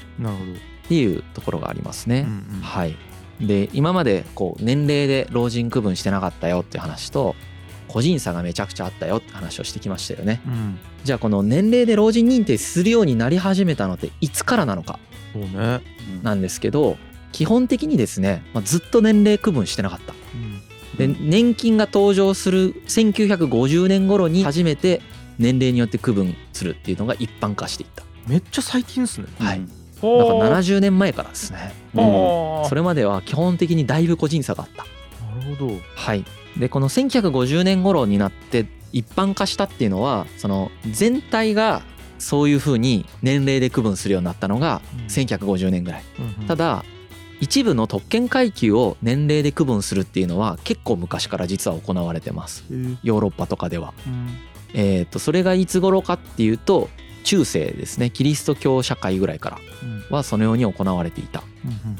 [0.85, 2.21] っていうところがありますね。
[2.21, 2.61] うんうん。
[2.61, 2.95] はい、
[3.41, 7.35] で今までこう年齢で老人区分してなかったよっていう話と
[7.97, 10.39] 個人差がめちゃくちゃあったよって話をしてきましたよね。
[10.45, 10.77] うん。
[11.03, 14.99] じゃあこの年齢で老人認定するようになり始めたのっていつからなのか
[15.33, 15.81] そうね。
[16.21, 16.95] なんですけど
[17.31, 20.13] 基本的にですね、まあ、ずっと年齢区分してなかった。
[20.99, 25.01] で年金が登場する1950年頃に初めて
[25.39, 28.03] 年齢によって区分するっていうのが一般化していった。
[28.27, 29.25] めっちゃ最近ですね。
[29.39, 29.65] はい、うん。
[29.65, 31.73] だから70年前からですね。
[31.95, 34.83] ああそれまでは基本的にだいぶ個人差があった。
[35.39, 35.73] なるほど。
[35.95, 36.23] はい、
[36.59, 41.81] でこの1950年頃になって一般化したっていうのはその全体が
[42.19, 45.05] そういうふうに年齢で区分するようになったのがうん。
[45.05, 46.03] 1950年ぐらい。
[46.19, 46.47] うんうん。
[46.47, 46.83] ただ
[47.39, 52.65] 一部の特権階級を年齢で区分するっていうのは結構昔から実は行われてます。
[53.03, 53.93] ヨーロッパとかでは。
[54.07, 54.29] うん。
[54.73, 56.89] えー、とそれがいつ頃かっていうと
[57.23, 58.09] 中世ですね。
[58.09, 60.15] キリスト教社会ぐらいからうん。
[60.15, 61.43] はそのように行われていた。
[61.63, 61.97] うんうん。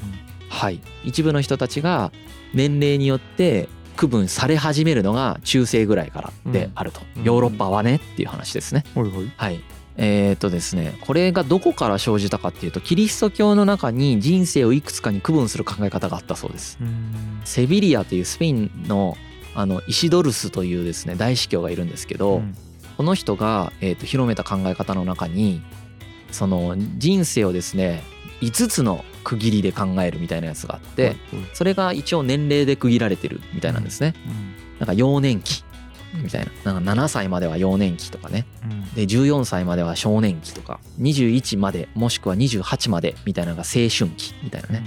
[0.48, 2.10] はい、一部の人たちが
[2.54, 3.68] 年齢によって
[3.98, 7.24] 区分され始めるのが中世ぐらいからであると、うん。
[7.24, 8.84] ヨーロッパはねっていう話ですね。
[8.94, 9.32] うんはいはい。
[9.36, 9.60] はい。
[10.00, 16.78] えー、とですねこれがどこから生じたかっていうとキリスト教の中に人生をいくつかに区分する考え方があったそうです。
[16.80, 17.40] うん。
[17.44, 19.16] セビリアというスペインの
[19.56, 22.54] あのイシドルスというですね大司教がいるんですけど、うん。
[22.96, 25.60] この人が、えー、と広めた考え方の中に
[26.30, 28.02] その人生をですね
[28.40, 31.16] 5つの区切りで考えるみたいなやつがあって、
[31.52, 34.14] それが一応年齢で区切られてるみたいなんですね。
[34.78, 35.64] なんか幼年期
[36.14, 36.72] みたいな。
[36.72, 38.46] なんか7歳までは幼年期とかね。
[38.94, 40.80] で14歳までは少年期とか。
[41.00, 44.84] 21までもしくは28までみたいなのが青春期みたいなね。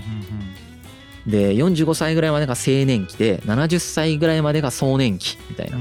[1.27, 5.77] で45歳ぐらいまでが青年期で70歳ぐらいまでが壮年期みたいな。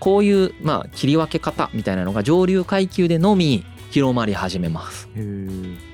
[0.00, 5.08] こういうまあ切り分け方みたいなのが上流階級でのみ広まり始めます。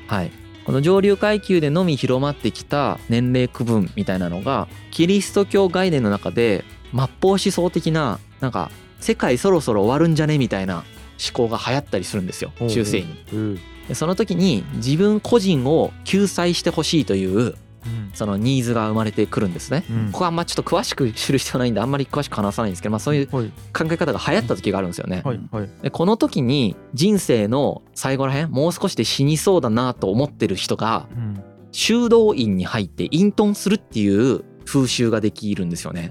[0.09, 0.33] はい、
[0.64, 8.70] この上流階級でのみ広まってきた年齢区分みたいなのがキリスト教概念の中で末法思想的ななんか
[9.01, 13.07] 世界そろそろ終わるんじゃねみたいな思考が流行ったりするんですよ中世に。
[13.07, 17.55] へーでその時に自分個人を救済してほしいといううん
[18.14, 19.85] そのニーズが生まれてくるんですね。
[19.90, 25.23] うんここはあんまちょっと詳しく知る必要ないんであんまり詳しく話さないんですけど、まあ、そういうはい考え方が流行った時があるんですよね。
[25.25, 36.09] はいはいでこの時に人生の最後らへんもう少しで死にそうだなと思ってる人がうん修道院に入って隠遁するっていう風習ができるんですよね。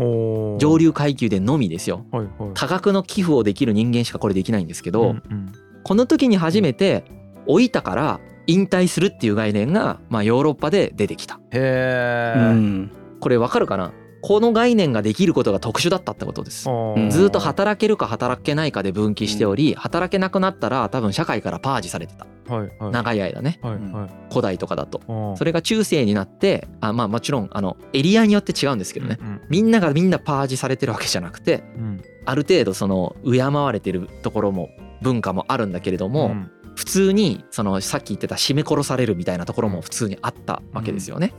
[0.58, 2.06] 上流階級でのみですよ。
[2.12, 7.06] はいはい多額の寄付をできる人間しかこれできないんですけど、うんうんこの時に初めて
[7.48, 11.40] 老いたから引退するっていう概念が、まあ、ヨーロッパで出てきた。
[11.52, 13.94] へえうんこれわかるかな？
[14.22, 16.70] この概念ができることが特殊だったってことです。
[16.70, 22.28] うんずーっと働けるか働けないかで分岐しており、働けなくなったら多分社会からパージされてた。
[22.54, 23.60] はいはい長い間ね。
[23.62, 25.36] はいはい古代とかだと。
[25.38, 29.20] それが中世になって、あまあもちろんあのエリアによって違うんですけどね。
[29.22, 34.70] うんみんながみんなパージされてるわけじゃなくて、うんある程度その敬われてるところも
[35.02, 41.34] 文化もあるんだけれども、うん普通にそのさっき言ってた締め殺されるみたいなところも普通にあったわけですよね。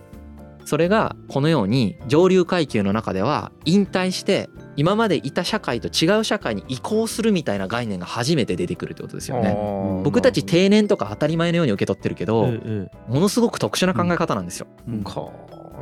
[0.67, 9.57] それがこのように上流階級の中では引退して今までいた社会と違う社会に移行するみたいな概念が初めて出てくるってことですよね。
[10.05, 12.47] 僕たち定年とか当たり前のように受け取ってるけど、
[13.09, 14.67] ものすごく特殊な考え方なんですよ。
[14.87, 15.27] うんか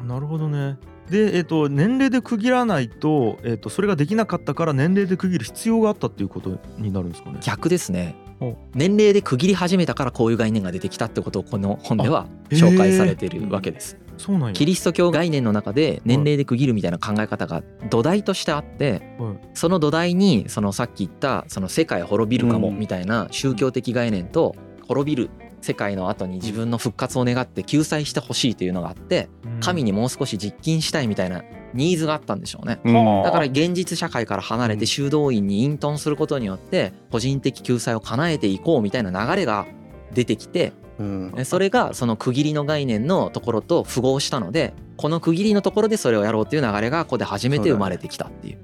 [0.07, 0.79] なるほどね
[1.11, 7.39] でえっ、と年齢で区切らないと,、えっとそれができなかったから年齢で区切る必要があったっていうことになるんですかね？
[7.43, 8.28] 逆ですねお。
[8.75, 13.99] 年齢で区切り始めたからこういう概念が出てきたってことをこの本では紹介されているわけです。
[14.17, 14.55] そうなんや。
[14.55, 22.79] キリスト教概念の中で年齢で区切るみたいな考え方が土台としてあってはいその土台にそのさっき言ったその世界滅びるかもうん。
[22.79, 24.55] みたいな宗教的概念と
[24.87, 29.29] 滅びる世界の後に自分の復活を願って救済してほしいというのがあって
[29.61, 31.43] 神にもう少し実勤したいみたいな
[31.75, 32.81] ニーズがあったんでしょうね。
[32.85, 39.67] うんだから現実社会から離れて修道院に隠遁することによって個人的救済を叶えていこうみたいな流れが
[40.15, 41.35] 出てきてうん。
[41.37, 48.59] えそれがその区切りの概念のところと符合したのでこの区切りのところでそれをやろうっていう流れがここで初めて生まれてきたっていう。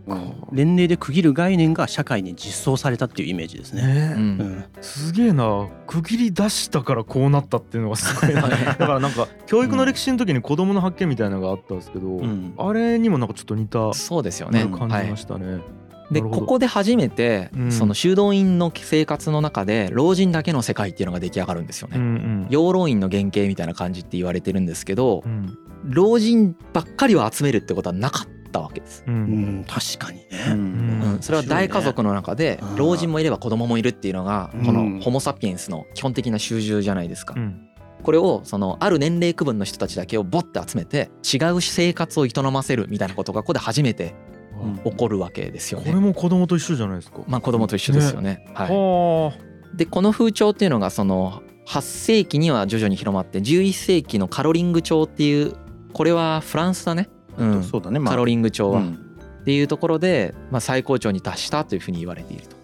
[0.52, 3.82] 年齢で区切る概念が社会に実装されたっていうイメージですね。
[3.82, 4.14] ねえ。
[4.14, 4.20] うん。
[4.20, 4.64] うん。
[4.80, 5.68] すげえな。
[5.86, 8.42] 区切り出したからこうなったっていうのがすごいな。
[8.42, 14.66] だからなんか教育の歴史の時に子供の発見みたいなのがあったんですけど、うんあれにもなんかちょっと似たそうですよね。
[14.66, 15.10] 感じはい。
[15.10, 15.60] ましたね、でな
[16.20, 16.40] るほど。
[16.40, 17.72] ここで初めてうん。
[17.72, 22.18] その修道院の生活の中で老人だけの世界っていうのが出来上がるんですようんうね。
[22.18, 22.46] ん。
[22.50, 25.58] 養老院の原型みたいな感じって言われてるんですけどうん。
[25.84, 29.04] 老人ばっかりを集めるってことはなかったわけです。
[29.06, 29.60] ううん。
[29.60, 30.26] ん確かにね。
[30.48, 30.52] うん。
[30.52, 30.56] う
[31.16, 31.18] ん。
[31.20, 32.76] それは大家族の中でうん。
[32.76, 34.64] 老人もいれば子供もいるっていうのがうん。
[34.66, 37.34] このホモ・サピエンスの基本的な習従じゃないですか。
[37.36, 37.40] う。
[37.40, 37.68] ん。
[38.02, 44.33] これをそのある年齢区分の人たちだけをボッて集めて違う生活を営ませるみたいなことがここで初めてうん
[44.84, 46.00] 起こるわけですよこれね。
[46.00, 47.20] も子供と一緒じゃないですか。
[47.26, 48.44] まあ子供と一緒ですよね。
[48.54, 49.32] はい、は
[49.74, 55.54] でこの風潮っていうのがその8世紀には徐々に広まって11世紀のカロリング朝っていう
[55.92, 57.98] これはフランスだね、うん、そうだね。
[57.98, 58.14] まあ。
[58.14, 59.00] カロリング朝は、うん。
[59.42, 62.56] っていうところで、まあ、最高潮に達したというふうに言われていると。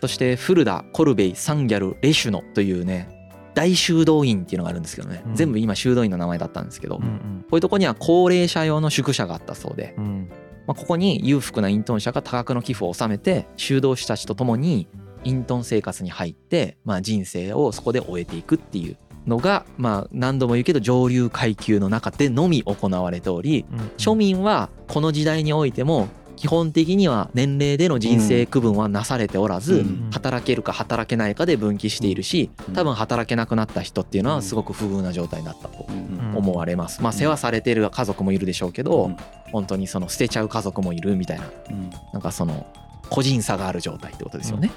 [0.00, 3.08] そしてフルダコルベイサンギャルレシュノというね
[3.54, 5.34] 大修道院っていうのがあるんですけどね、うん。
[5.34, 10.30] 全部今修道院の名前だったんですけど、うんこういうとこには高齢者用の宿舎があったそうで、うんうん。
[10.68, 14.86] まあ、ここに裕福な隠遁者が多額の寄付を納めて修道士たちと共に
[15.24, 23.78] 隠遁生活に入って、まあ、人生をそこで終えていくっていうのが、まあ、何度も言うけど上流階級の中でのみ行われておりうん。
[23.96, 30.10] 庶民はこの時代においても基本的には年齢での人生区分はなされておらず、うん。
[30.12, 32.74] 働けるか働けないかで分岐しているしうん。
[32.74, 36.36] 多分働けなくなった人っていうのはすごく不遇な状態になったとうん。
[36.36, 37.02] 思われます。
[37.02, 39.16] まあ世話されてる家族もいるでしょうけど、うん。
[39.50, 41.90] 本当にその捨てちゃう家族もいるみたいなうん。
[42.12, 42.66] なんかその
[43.10, 44.70] 個人差がある状態ってことですよね。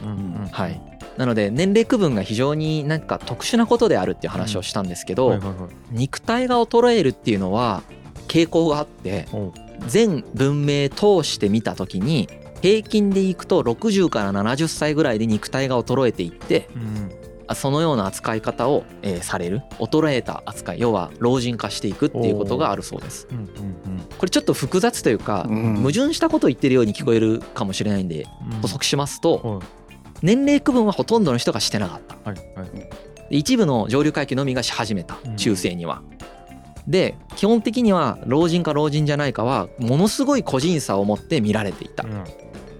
[0.51, 0.81] はい。
[1.17, 5.39] なので年齢区分が非常になんか特殊なことであるっていう話をしたんですけど、
[5.91, 7.83] 肉体が衰えるっていうのは
[8.27, 9.27] 傾向があって
[9.87, 12.29] 全文明通して見た時に
[12.61, 17.11] 平均でいくと60から70歳ぐらいで肉体が衰えていってうん。
[17.47, 19.61] あそのような扱い方を、えーされる。
[19.79, 23.27] 衰えた扱い要は老人化していくっていうことがあるそうです。
[23.29, 23.45] うんうん。
[24.17, 25.75] これちょっと複雑というか、うん。
[25.77, 28.61] 矛盾したことを言ってるように聞こえるかもしれないんでうん。
[28.61, 29.61] 補足しますと、はい。
[30.21, 32.29] 年齢区分はほとんどの人がしてなかった。
[32.29, 32.69] はいはい。
[33.31, 35.17] で一部の上流階級のみがし始めた。
[35.25, 35.35] うん。
[35.35, 36.01] 中世には。
[36.87, 42.05] で基本的には老人か老人じゃないかはものすごい個人差を持って見られていた。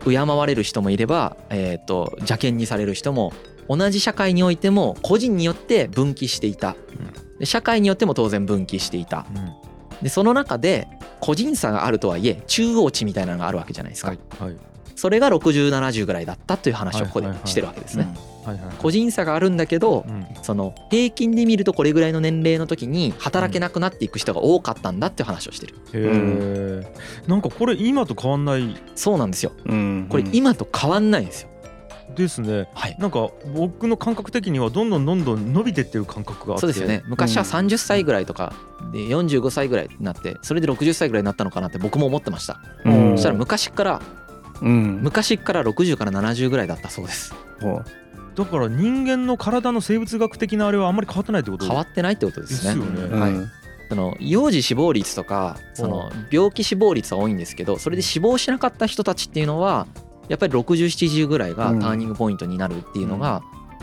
[0.03, 3.33] 敬われる人もいれば、えー、と邪険にされる人も
[3.69, 6.75] 同じ社会においても個人によって分岐していた。
[7.39, 9.25] で社会によっても当然分岐していた。
[10.01, 10.87] でその中で
[11.19, 14.70] 個人差があるとはいえ中央値みたいなのがあるわけじゃないですか、はいはい
[15.01, 18.07] それが6070ぐらいだったという話をここでしてるわけですね。
[18.77, 20.27] 個人差があるんだけどうん。
[20.43, 25.75] その平均で見るとこれぐらいの年齢の時に働けなくなっていく人が多かったんだっていう話をしてる。
[25.93, 26.93] へえ
[27.27, 28.75] なんかこれ今と変わんない。
[28.93, 29.53] そうなんですよ。
[29.65, 30.05] うん。
[30.07, 31.49] これ今と変わんないんですよ。
[32.15, 32.69] ですね。
[32.75, 32.95] はい。
[32.99, 36.61] なんか僕の感覚的にはどんどんどんどん伸びてってる感覚があって。
[36.61, 37.01] そうですよね。
[37.07, 38.53] 昔は30歳ぐらいとか
[38.93, 42.59] で45歳ぐらいになってそれで60歳ぐらいになったのかなって僕も思ってました。
[42.85, 43.11] うん。
[43.13, 44.01] そしたら昔から
[44.61, 44.99] うん。
[45.01, 47.33] 昔から60から70ぐらいだったそうです。
[47.59, 47.81] ほ
[48.35, 52.75] だから人間の体の生物学的なあれはあんまり変わってないってこと変わってないってことですね。
[52.75, 53.15] ですよね。
[53.15, 53.31] うはい。
[53.31, 53.51] うん
[53.91, 59.85] その幼児死亡率とかその病気死亡率は多いんですけどそれで死亡しなかった人たちっていうのは
[60.29, 63.41] やっぱり6070ぐらいがターニングポイントになるっていうのが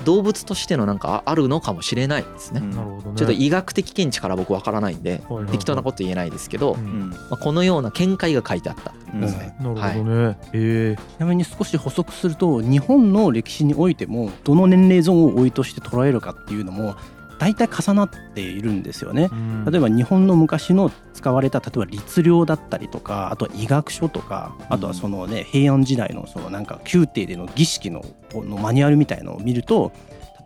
[0.08, 2.60] 動物としてのなんかあるのかもしれないですね。
[2.60, 3.16] なるほどね。
[3.18, 9.22] ちょっと医学的見地から僕わからないんではいはい適当なこと言えないですけど、まあ、このような見解が書いてあったうん。
[9.22, 9.74] うん。
[9.74, 10.38] なるほどね。
[10.54, 16.96] えちなみに少し補足すると日本の歴史においてもどの年齢ゾーンを追いとして捉えるかっていうのも
[17.38, 19.30] 大体重なっているんですよね。
[19.66, 29.92] え例えば日本の昔の使われた例えば律令だったりとかあとは医学書とかあとはそのね平安時代のそのなんか宮廷での儀式ののマニュアルみたいのを見ると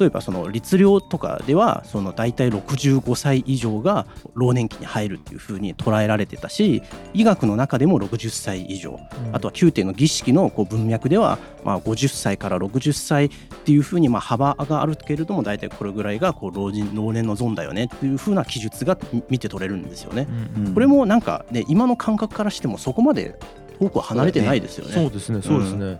[0.03, 6.83] 例えばその律令とかではその大体65歳以上が老年期に入るっていう風に捉えられてたし
[7.15, 8.99] 医学の中でも60歳以上
[9.33, 13.29] あとは宮廷の儀式のこう文脈ではまあ50歳から60歳っ
[13.65, 20.27] ていうふうにまあ幅があるけれども大体これぐらいがこう老人老年のゾーンだよねっていうふうな記述が見見て取れるんですよね。
[20.57, 23.39] うんこれもなんかね今の感覚からしてもそこまで
[23.83, 24.93] 遠くは離れてないですよね。
[24.93, 25.99] そうですねそうですね。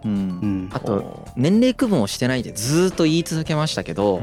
[0.73, 4.23] あと年齢区分をしてないってずーっと言い続けましたけど、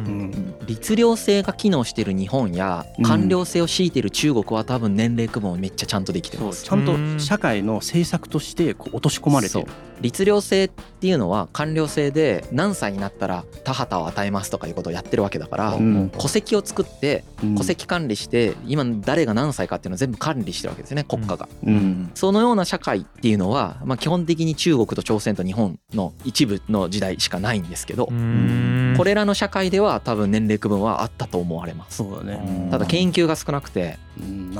[0.65, 3.05] 律令制が機能している日本やうん。
[3.05, 6.63] 官僚制を強いている中国は多分年齢区分をめっちゃちゃんとできてます。
[6.63, 9.67] ちゃんと社会の政策としてこう落とし込まれてる。
[10.01, 16.09] 律令制っていうのは官僚制で何歳になったら田畑を与えますとかいうことをやってるわけだから、うん。
[16.09, 17.55] 戸籍を作ってうん。
[17.55, 21.49] 戸籍管理して今誰が何歳かっていうのを全部管理してるわけですよね国家が。
[21.63, 22.11] うん。
[22.15, 31.97] そのような社会っていうのは、まあ、基本的に中国と朝鮮と日本の一部の時代しかないんですけどう、んこれらの社会では多分年齢区分はあったと思われます。
[31.97, 32.43] そうだね。
[32.45, 33.97] うんただ研究が少なくて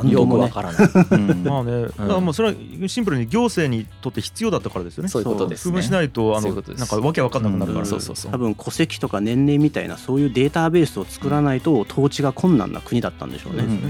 [0.06, 0.90] よくわからない。
[1.12, 2.56] うんまあね、だからもうそれは
[2.88, 5.10] シンプルに行政にとって必要だったからですよね。
[5.10, 7.84] そういうことですね区分しないとあのそういうことですなんかわけわかんなくなるから。
[7.84, 8.38] うんそうそうそう多。
[8.38, 13.60] 分戸籍とか年齢みたいなそういうデータベースを作らないと統治が困難な国だったんでしょうね。
[13.60, 13.82] そうですね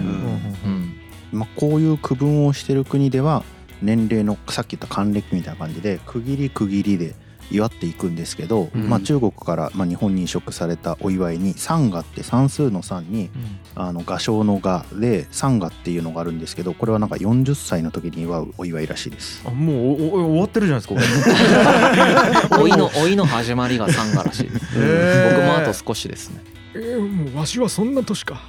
[0.66, 0.94] うんうん
[1.32, 3.44] まあ、こういう区分をしてる国では
[3.82, 7.16] 年齢のさっき言った還暦みたいな感じで区切り区切りで
[7.52, 8.90] 祝っていくんですけど、うん。
[8.90, 13.30] まあ、中国からまあ日本に移植されたお祝いに三賀って算数の3に
[13.76, 19.42] あの画商の画で三賀っていうのがあるんですけどこれはなんか40歳の時に祝うお祝いらしいです。
[19.46, 19.96] あもうおお
[20.32, 22.68] 終わってるじゃないですかこれ。
[22.68, 24.66] 老いの老いの始まりが三がらしいです。
[24.76, 25.36] へー。
[25.36, 26.44] 僕もあと少しですね。
[26.76, 28.42] えー、もうわしはそんな年か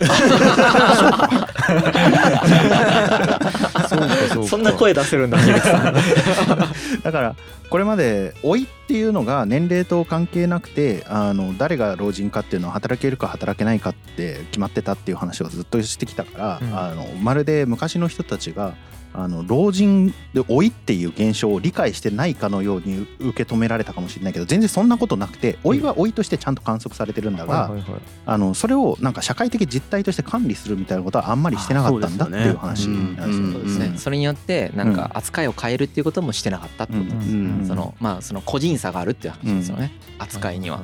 [3.88, 4.48] そうかそうか。
[4.48, 5.38] そんな声出せるんだ
[7.02, 7.36] だから
[7.68, 16.76] これまで老いっていうのが年齢と関係なくてあの誰が老人かっていうのは働けるか働けないかって決まってたっていう話をずっとしてきたから、うん。
[16.76, 18.74] あのまるで昔の人たちが
[19.12, 27.70] あの老人で老いっていう現象を理解してないかのように受け止められたかもしれないけど全然そんなことなくて老いは老いとしてちゃんと観測されてるんだが、
[28.26, 40.80] あのそれをなんか社会的実態として管理するみたいなことはあんまりしてなかったんだっていう話なんですね、それによってなんか扱いを変えるっていうこともしてなかったってことです、うんそのまあその個人差があるっていう話ですよね、扱いには、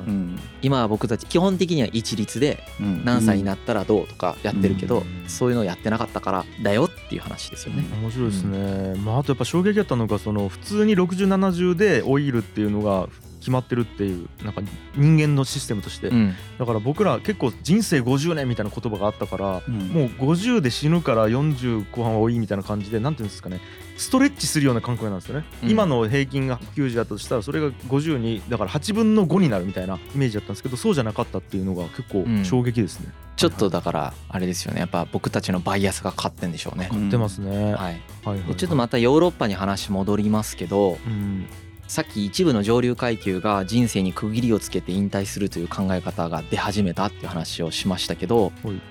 [0.61, 13.07] 今は僕たち基本的には一律でうん何歳になったらどうとかやってるけど、うんそういうのをやってなかったからだよっていう話ですよね、面白いですね、まああとやっぱ衝撃だったのがその普通に6070で老いるっていうのが
[13.39, 14.61] 決まってるっていうなんか
[14.95, 16.33] 人間のシステムとして、うん。
[16.59, 19.87] だから僕ら結構人生50年みたいな言葉があったから、うん。
[19.89, 23.61] もう50で死ぬから40後半は多いみたいな感じでなんていうんですかね。
[23.95, 25.69] ストレッチするような感覚なんですよね、うん。
[25.69, 32.43] 今の平均が90だったとしたらそれが50にだから8分の5になるみたいなイメージだったんですけどそうじゃなかったっていうのが結構うん。
[32.43, 34.79] 衝撃ですね、ちょっとだからあれですよね。
[34.79, 37.09] やっぱ僕たちのバイアスがかかってんでしょうね、うん。
[37.09, 38.01] 出ますね、はい。
[38.25, 41.47] はいはいちょっとまたヨーロッパに話戻りますけどうん。
[41.87, 48.81] さっき一部の上流階級が人生に区切りをつけて引退するという考え方が出始めたっていう話をしましたけどはい。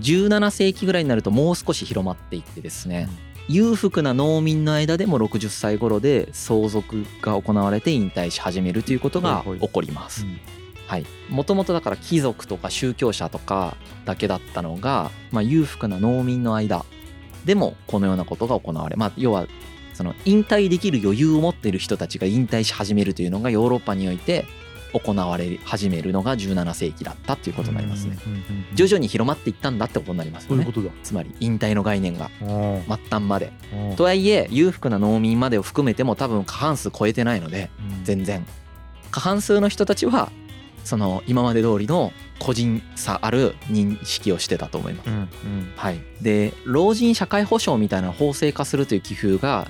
[0.00, 3.08] 17世紀ぐらいになるともう少し広まっていってですね
[3.48, 10.24] 裕福な農民の間でも60歳頃で相続が行われて引退し始めるということが起こります。
[10.24, 10.38] うん。
[10.86, 16.84] はい、もともとだから貴族とか宗教者とかだけだったのが、まあ、裕福な農民の間
[17.44, 19.46] でもこのようなことが行われ、まあ、要は
[19.94, 24.44] その引退できる余裕を持っている人たちが引退し始めるというのがヨーロッパにおいて
[24.98, 28.16] 行われ始めるのが17世紀だったということになりますね。
[28.74, 30.62] 徐々に広まっていったんだってことになりますよね。
[30.62, 30.80] そういうこ。
[30.80, 30.94] とだ。
[31.02, 33.52] つまり引退の概念が末端まで。
[33.96, 38.04] とはいえ裕福な農民までを含めても多分過半数超えてないのでうん。
[38.04, 38.46] 全然。
[39.10, 40.30] 過半数の人たちは
[40.84, 45.10] その今まで通りの個人差ある認識をしてたと思います。
[45.10, 45.28] うんうん。
[45.76, 49.68] はい、で老人社会保障みたいな法制化するという寄付が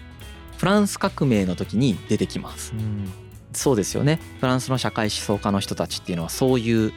[0.58, 2.72] フランス革命の時に出てきます。
[2.72, 3.10] うん。
[3.52, 4.20] そうですよね。
[4.40, 6.92] フランスの社会思想家の人たちっていうのはそういう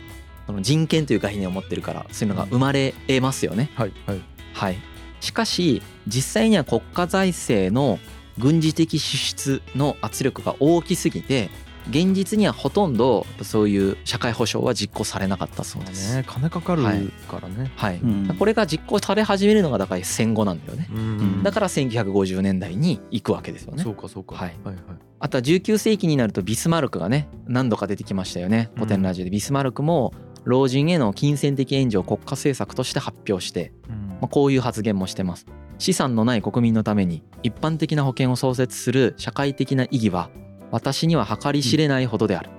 [0.48, 3.70] その人権という概念を持ってるからそういうのが生まれ得ますよね。
[3.76, 4.22] はいはい。
[4.54, 4.78] はい、
[5.20, 8.00] しかし実際には国家財政の
[8.40, 11.50] 軍事的支出の圧力が大きすぎて
[11.90, 16.16] 現実にはほとんどそういう社会保障は実行されなかったそうです。
[16.16, 17.06] ね金かかるはい。
[17.30, 17.98] からね、はい。
[17.98, 18.36] うん。
[18.38, 20.90] これが実行され始めるのがだから戦後なんだよね。
[20.94, 21.44] うん。
[21.44, 23.84] だから1950年代に行くわけですよね。
[23.84, 23.92] そ。
[23.92, 24.36] うかそうか。
[24.36, 24.56] はい。
[24.64, 24.86] はいはい。
[25.20, 28.70] あとは19世紀になるとビスマルクがね何度か出てきましたよね。
[28.76, 29.32] 古典ラジオで。
[29.32, 30.14] ビスマルクも
[30.44, 34.08] 老人への金銭的援助を国家政策として発表してうん。
[34.10, 35.46] まあ、こういう発言もしてます。
[35.80, 40.30] 資産のない国民のために一般的な保険を創設する社会的な意義は
[40.72, 42.50] 私には計り知れないほどである、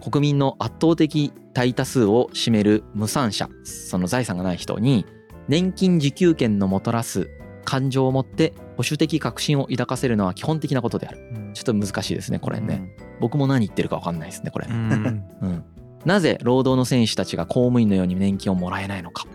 [0.00, 5.06] 国民の圧倒的大多数を占める無産者その財産がない人に
[5.48, 7.30] 年金受給権のもたらす
[7.64, 11.18] 感情を持って保守的確信を抱かせるのは基本的なことである。
[11.34, 11.52] うん。
[11.52, 15.24] ちょっと難しいですねこれね、僕も何言ってるか分かんないですねこれ、うん。
[15.42, 15.64] うん、
[16.04, 19.26] なぜ労働の選手たちが公務員のように年金をもらえないのか、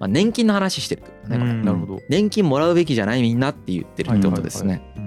[0.00, 2.00] まあ、年金の話してるってことねなるほど。
[2.08, 5.06] 年金もらうべきじゃないみんなって言ってるってことですね、うん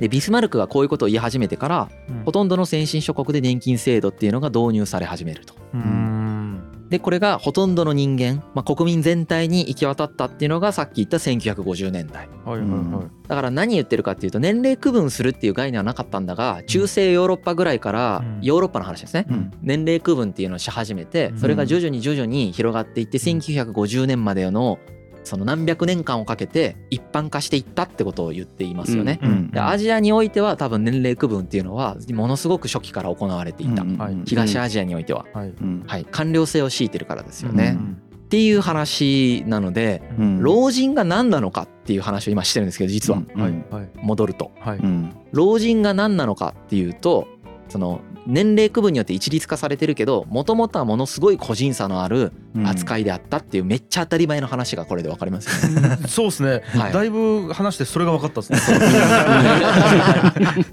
[0.00, 2.24] でビスマルクがこういうことを言い始めてからうん。
[2.24, 5.54] ほとんどの先進諸国で年金制度っていうのが導入され始めると。
[5.74, 6.60] うん。
[6.88, 13.28] でこれがほとんどの人間、まあ、国民全体に行き渡ったっていうのがさっき言った1950年代はいはいはい。
[13.28, 18.40] だから何言ってるかっていうと年齢区分するっていう概念はなかったんだが中世ヨーロッパぐらいからうん。
[18.42, 19.52] ヨーロッパの話ですね、うん。
[19.62, 24.78] 年齢区分っていうのをし始めてそれが徐々に徐々に広がっていって1950年までの
[25.24, 29.18] その何百年間をかけて一般化していったってことを言っていますよね。
[29.22, 35.48] うんでアジアにおいては多分年齢区分っていうのはものすごく初期から行われていた、うんはい東アジアにおいては、はい。
[35.48, 35.84] うん。
[35.86, 37.76] はい、官僚性を強いてるからですよね。
[37.78, 40.40] うんっていう話なのでうん。
[40.40, 43.42] 老人が何なのかっていう話を今してるんですけど実はうん。
[43.42, 47.26] はいはい戻るとはいうん老人が何なのかっていうと
[47.70, 52.32] その年齢区分によって一律化されてるけどもともとはものすごい個人差のある
[52.66, 55.98] 扱いであったっていうめっちゃ当たり前の話がこれで分かりますよね。
[56.08, 56.92] そうですね、はい。
[56.92, 58.80] だいぶ話してそれが分かったですね。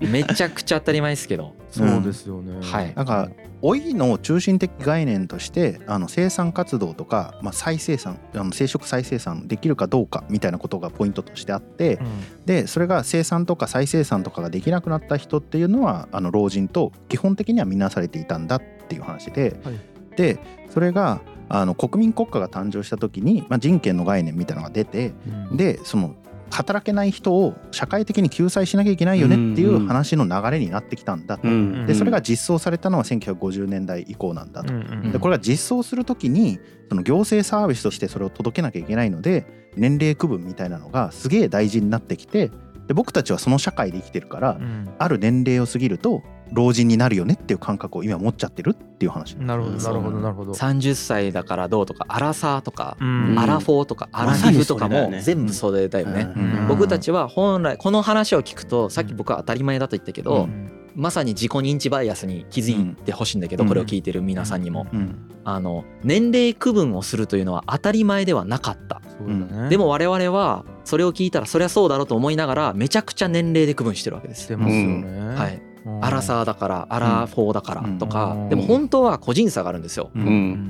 [0.09, 1.53] めちゃくちゃ当たり前ですけど。
[1.71, 2.93] そうですよね、はい。
[2.95, 3.29] なんか
[3.67, 12.45] 老いの中心的概念としてあの生産活動とか、まあ、再生産あの生殖再生産できるかどうかみたいなことがポイントとしてあってうん。
[12.45, 19.79] でそれが生産とか再生産とかができなくなった人っていうのはあの老人と基本的には見なされていたんだっていう話で、はい。
[20.15, 20.39] で
[20.69, 25.13] それがあの国民国家が誕生した時に、まあ、人権の概念みたいなのが出て
[25.49, 25.57] うん。
[25.57, 26.15] でその
[26.49, 31.47] 働けない人を社会的に救済しなきゃいけないよねっていう話の流れになってきたんだと。
[31.47, 34.73] うんでそれが実装されたのは1950年代以降なんだと。
[35.11, 39.45] でこれが実装するときにその行政サービスとしてそれを届けなきゃいけないので
[39.75, 42.51] 年齢区分みたいなのがすげえ大事になってきて
[42.87, 49.35] で僕たちはその社会で生きてるからうんある年齢を過ぎると老人になるよねっていう感覚を今持っちゃってるっていう話。
[49.35, 56.31] なるほどなるほどなるほど30歳だからどうとかアラサーとか、うんアラフォーとかアラフィフとかも全部それだよね。
[56.35, 75.66] うん僕たちは本来この話を聞くとさっき僕は当たり前だと言ったけど、うんまさに自己認知バイアスに気づいてほしいんだけど、うんこれを聞いてる皆さんにも、うんあの年齢区分をするというのは当たり前ではなかった、そうだねでも我々はそれを聞いたらそりゃそうだろうと思いながらめちゃくちゃ年齢で区分してるわけですしてますよね、はい、うん
[76.01, 78.49] アラサーだからアラフォーだからとか、うん。
[78.49, 80.11] でも本当は個人差があるんですよ、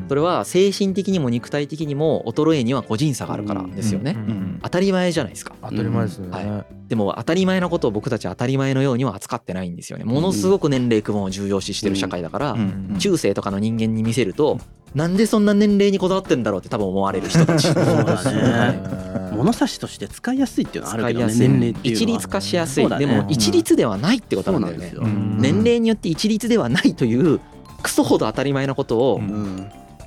[0.07, 4.15] それは精神的にも肉体的にも衰えには個人差があるからですよね、
[4.63, 5.53] 当たり前じゃないですか。
[5.61, 10.05] 当たり前ですね、はでも当たり前のことを僕たちは当たり前のようには扱ってないんですよね。
[10.05, 14.59] ものすごく年齢区分を重要視してる社会だから、うん中世とかの人間に見せると
[14.95, 17.67] なんでそんな年齢にこだわってんだろうって多分思われる人たち。
[17.67, 19.35] そうだはねい。
[19.35, 24.91] 物差しとして使いやすいっていうのはあるけどね年齢っていう一律化しやすい、でも一律ではないってことそなだよね。
[24.95, 25.21] うんなんですよ。
[25.21, 27.39] うん年齢によって一律ではないという
[27.83, 29.21] クソほど当たり前なことを、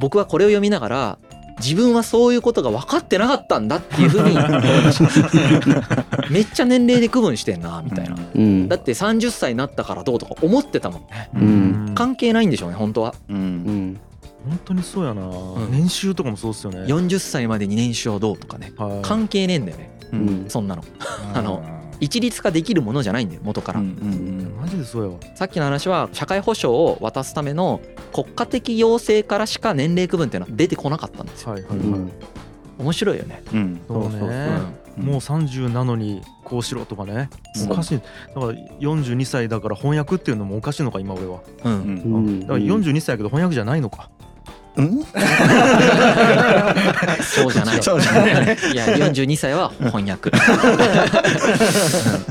[0.00, 1.18] 僕はこれを読みながら
[1.62, 4.52] 自分はそういうことが分かってなかったんだっていうふうに思い
[4.84, 6.04] ました。
[6.30, 8.16] めっちゃ年齢で区分してんなみたいな。
[8.34, 8.68] うん。
[8.68, 11.30] だって30歳になったからどうとか思ってたもんね。
[11.34, 11.92] うん。
[11.94, 13.14] 関係ないんでしょうね本当は。
[13.28, 13.36] うん。
[13.36, 14.00] うん。
[14.48, 15.70] 本当にそうやな、ん。
[15.70, 16.80] 年収とかもそうですよね。
[16.80, 18.72] 40歳までに年収をどうとかね。
[18.76, 19.02] はい。
[19.02, 19.90] 関係ねえんだよね。
[20.12, 20.46] ううん。
[20.46, 20.84] んそんなの。
[21.34, 21.62] あの
[22.00, 24.56] 一律化できるものじゃないんだよ元から、うんうん。
[24.58, 25.16] マジでそうやわ。
[25.34, 27.80] さっきの話は社会保障を渡すための
[28.12, 31.52] 国家的要請からしか年齢区分っていうのは出てこなかったんですよ。
[31.52, 32.12] はいはいはい、うん
[32.80, 33.80] 面白いよね、うん。
[33.86, 34.80] そうね。
[34.96, 37.28] もう30なのにこうしろとかね。
[37.70, 37.98] おかしい。
[37.98, 38.04] だ
[38.34, 41.40] から42歳だから翻訳っていうのもおかしいのか今俺は。
[41.64, 41.72] うん。
[41.72, 41.80] うん。
[41.80, 44.10] うんだから42歳やけど翻訳じゃないのか。
[44.18, 44.19] う
[44.80, 45.04] ん？
[47.22, 47.82] そうじゃない。
[47.82, 48.34] そうじゃない。
[48.72, 50.30] いや42歳は翻訳。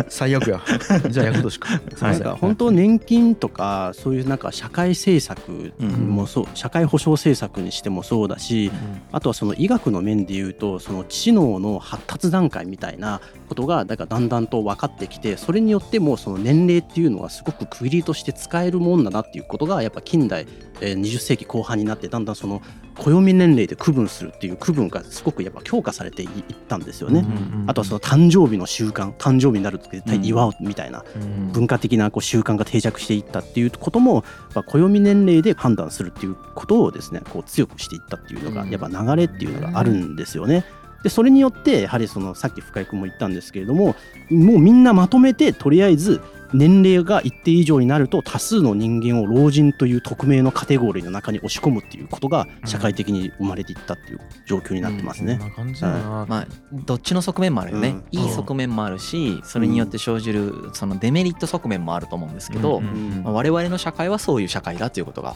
[0.10, 0.62] 最悪や。
[1.10, 1.70] じゃあ役年か。
[2.02, 8.72] なんか本当年金とかそういうなんか社会政策もそう社会保障政策にしてもそうだし
[9.12, 20.47] あとはその医学の面で言うとその知能の発達段階みたいなことがだからだんだんと分かってきてそれによってもその年齢っていうのはすごく区切りとして使えるもんだなっていうことがやっぱ近代
[20.82, 22.62] えー20世紀後半になってだんだんその
[22.96, 26.30] 暦年齢で区分するっていう区分がすごくやっぱ強化されていっ
[26.68, 27.26] たんですよね。
[27.68, 34.24] あとはその誕生日の習慣誕生日になると絶対祝うみたいなうん文化的なこう習慣が定着していったっていうこともやっ
[34.54, 40.66] ぱ暦年齢で判断するっていうことをですねこう強くしていったっていうのがうんやっぱ流れっていうのがあるんですよね。
[41.04, 43.96] でそれによってやはりそのさっき深井君も言ったんですけれども
[44.30, 46.22] もうみんなまとめてとりあえず
[46.54, 55.38] 年齢が一定以上になると多数の人間を老人という匿名のカテゴリーの中に押し込むっていうことが社会的に生まれていったっていう状況になってますね。
[55.39, 55.50] そん。
[55.50, 58.20] な感じだな、まあどっちの側面もあるよね、うん。
[58.20, 65.36] いい側面もあるしそれによって生じるそのデメリット側面もあると思うんですけど、まあ我々の社会はそういう社会だということが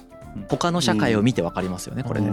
[0.49, 2.31] 他の社会を見て分かりますよねこれで、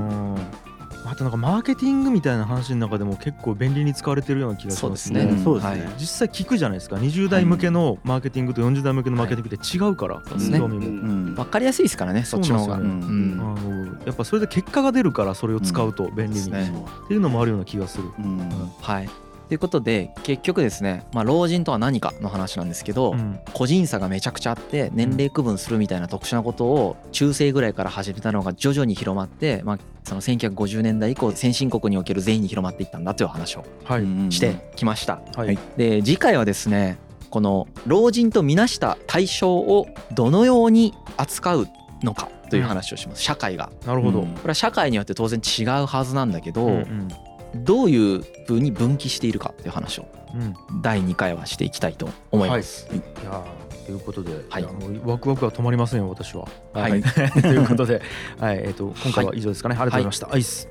[1.04, 5.24] うんあとなんかマーケティングみたいな話の中でも結構便利に使われてるような気がしますね。
[5.24, 5.84] ね、そうですね。
[5.84, 5.92] はい。
[5.98, 6.96] 実際聞くじゃないですか。
[6.96, 12.78] 20代向けのマーケティングと40代向けのマーケティングって違うから、そうですね興味も、うん分かりやすいですからねそっちの方が。
[14.06, 16.72] やっぱそれで結果が出るからそれを使うと便利に、ですね。
[17.04, 18.04] っていうのもあるような気がする。
[18.18, 18.38] うん。
[18.80, 19.08] はい
[19.50, 23.40] ということで結局ですね、まあ、老人とは何かの話なんですけど、うん。
[23.52, 33.64] 個人差がめちゃくちゃあって年齢区分するみたいな特殊なことを中世ぐらいから始めたのが徐々に広まって、まあ、その1950年代以降先進国における全員に広まっていったんだという話を
[34.30, 35.20] してきました。
[35.34, 35.58] はい。
[35.76, 41.66] で次回はですねこの老人とみなした対象をどのように扱う
[42.04, 43.22] のかという話をします。
[43.22, 43.72] 社会が。
[43.84, 44.20] なるほど。
[44.20, 44.28] うん。
[44.28, 47.08] これは社会によって当然違うはずなんだけど、うんうん
[47.54, 50.06] どういうふうに分岐しているかっていう話を、
[50.82, 52.88] 第2回はしていきたいと思います。
[52.88, 53.44] はい、いや
[53.86, 56.46] ということで、はい、いもうワクワクは止まりませんよ私は。
[56.72, 57.02] はい、
[57.42, 58.02] ということで、
[58.38, 58.58] はい。
[58.58, 60.26] えーと、今回は以上ですかね、はい、ありがとうございました。
[60.26, 60.68] はい、アイス。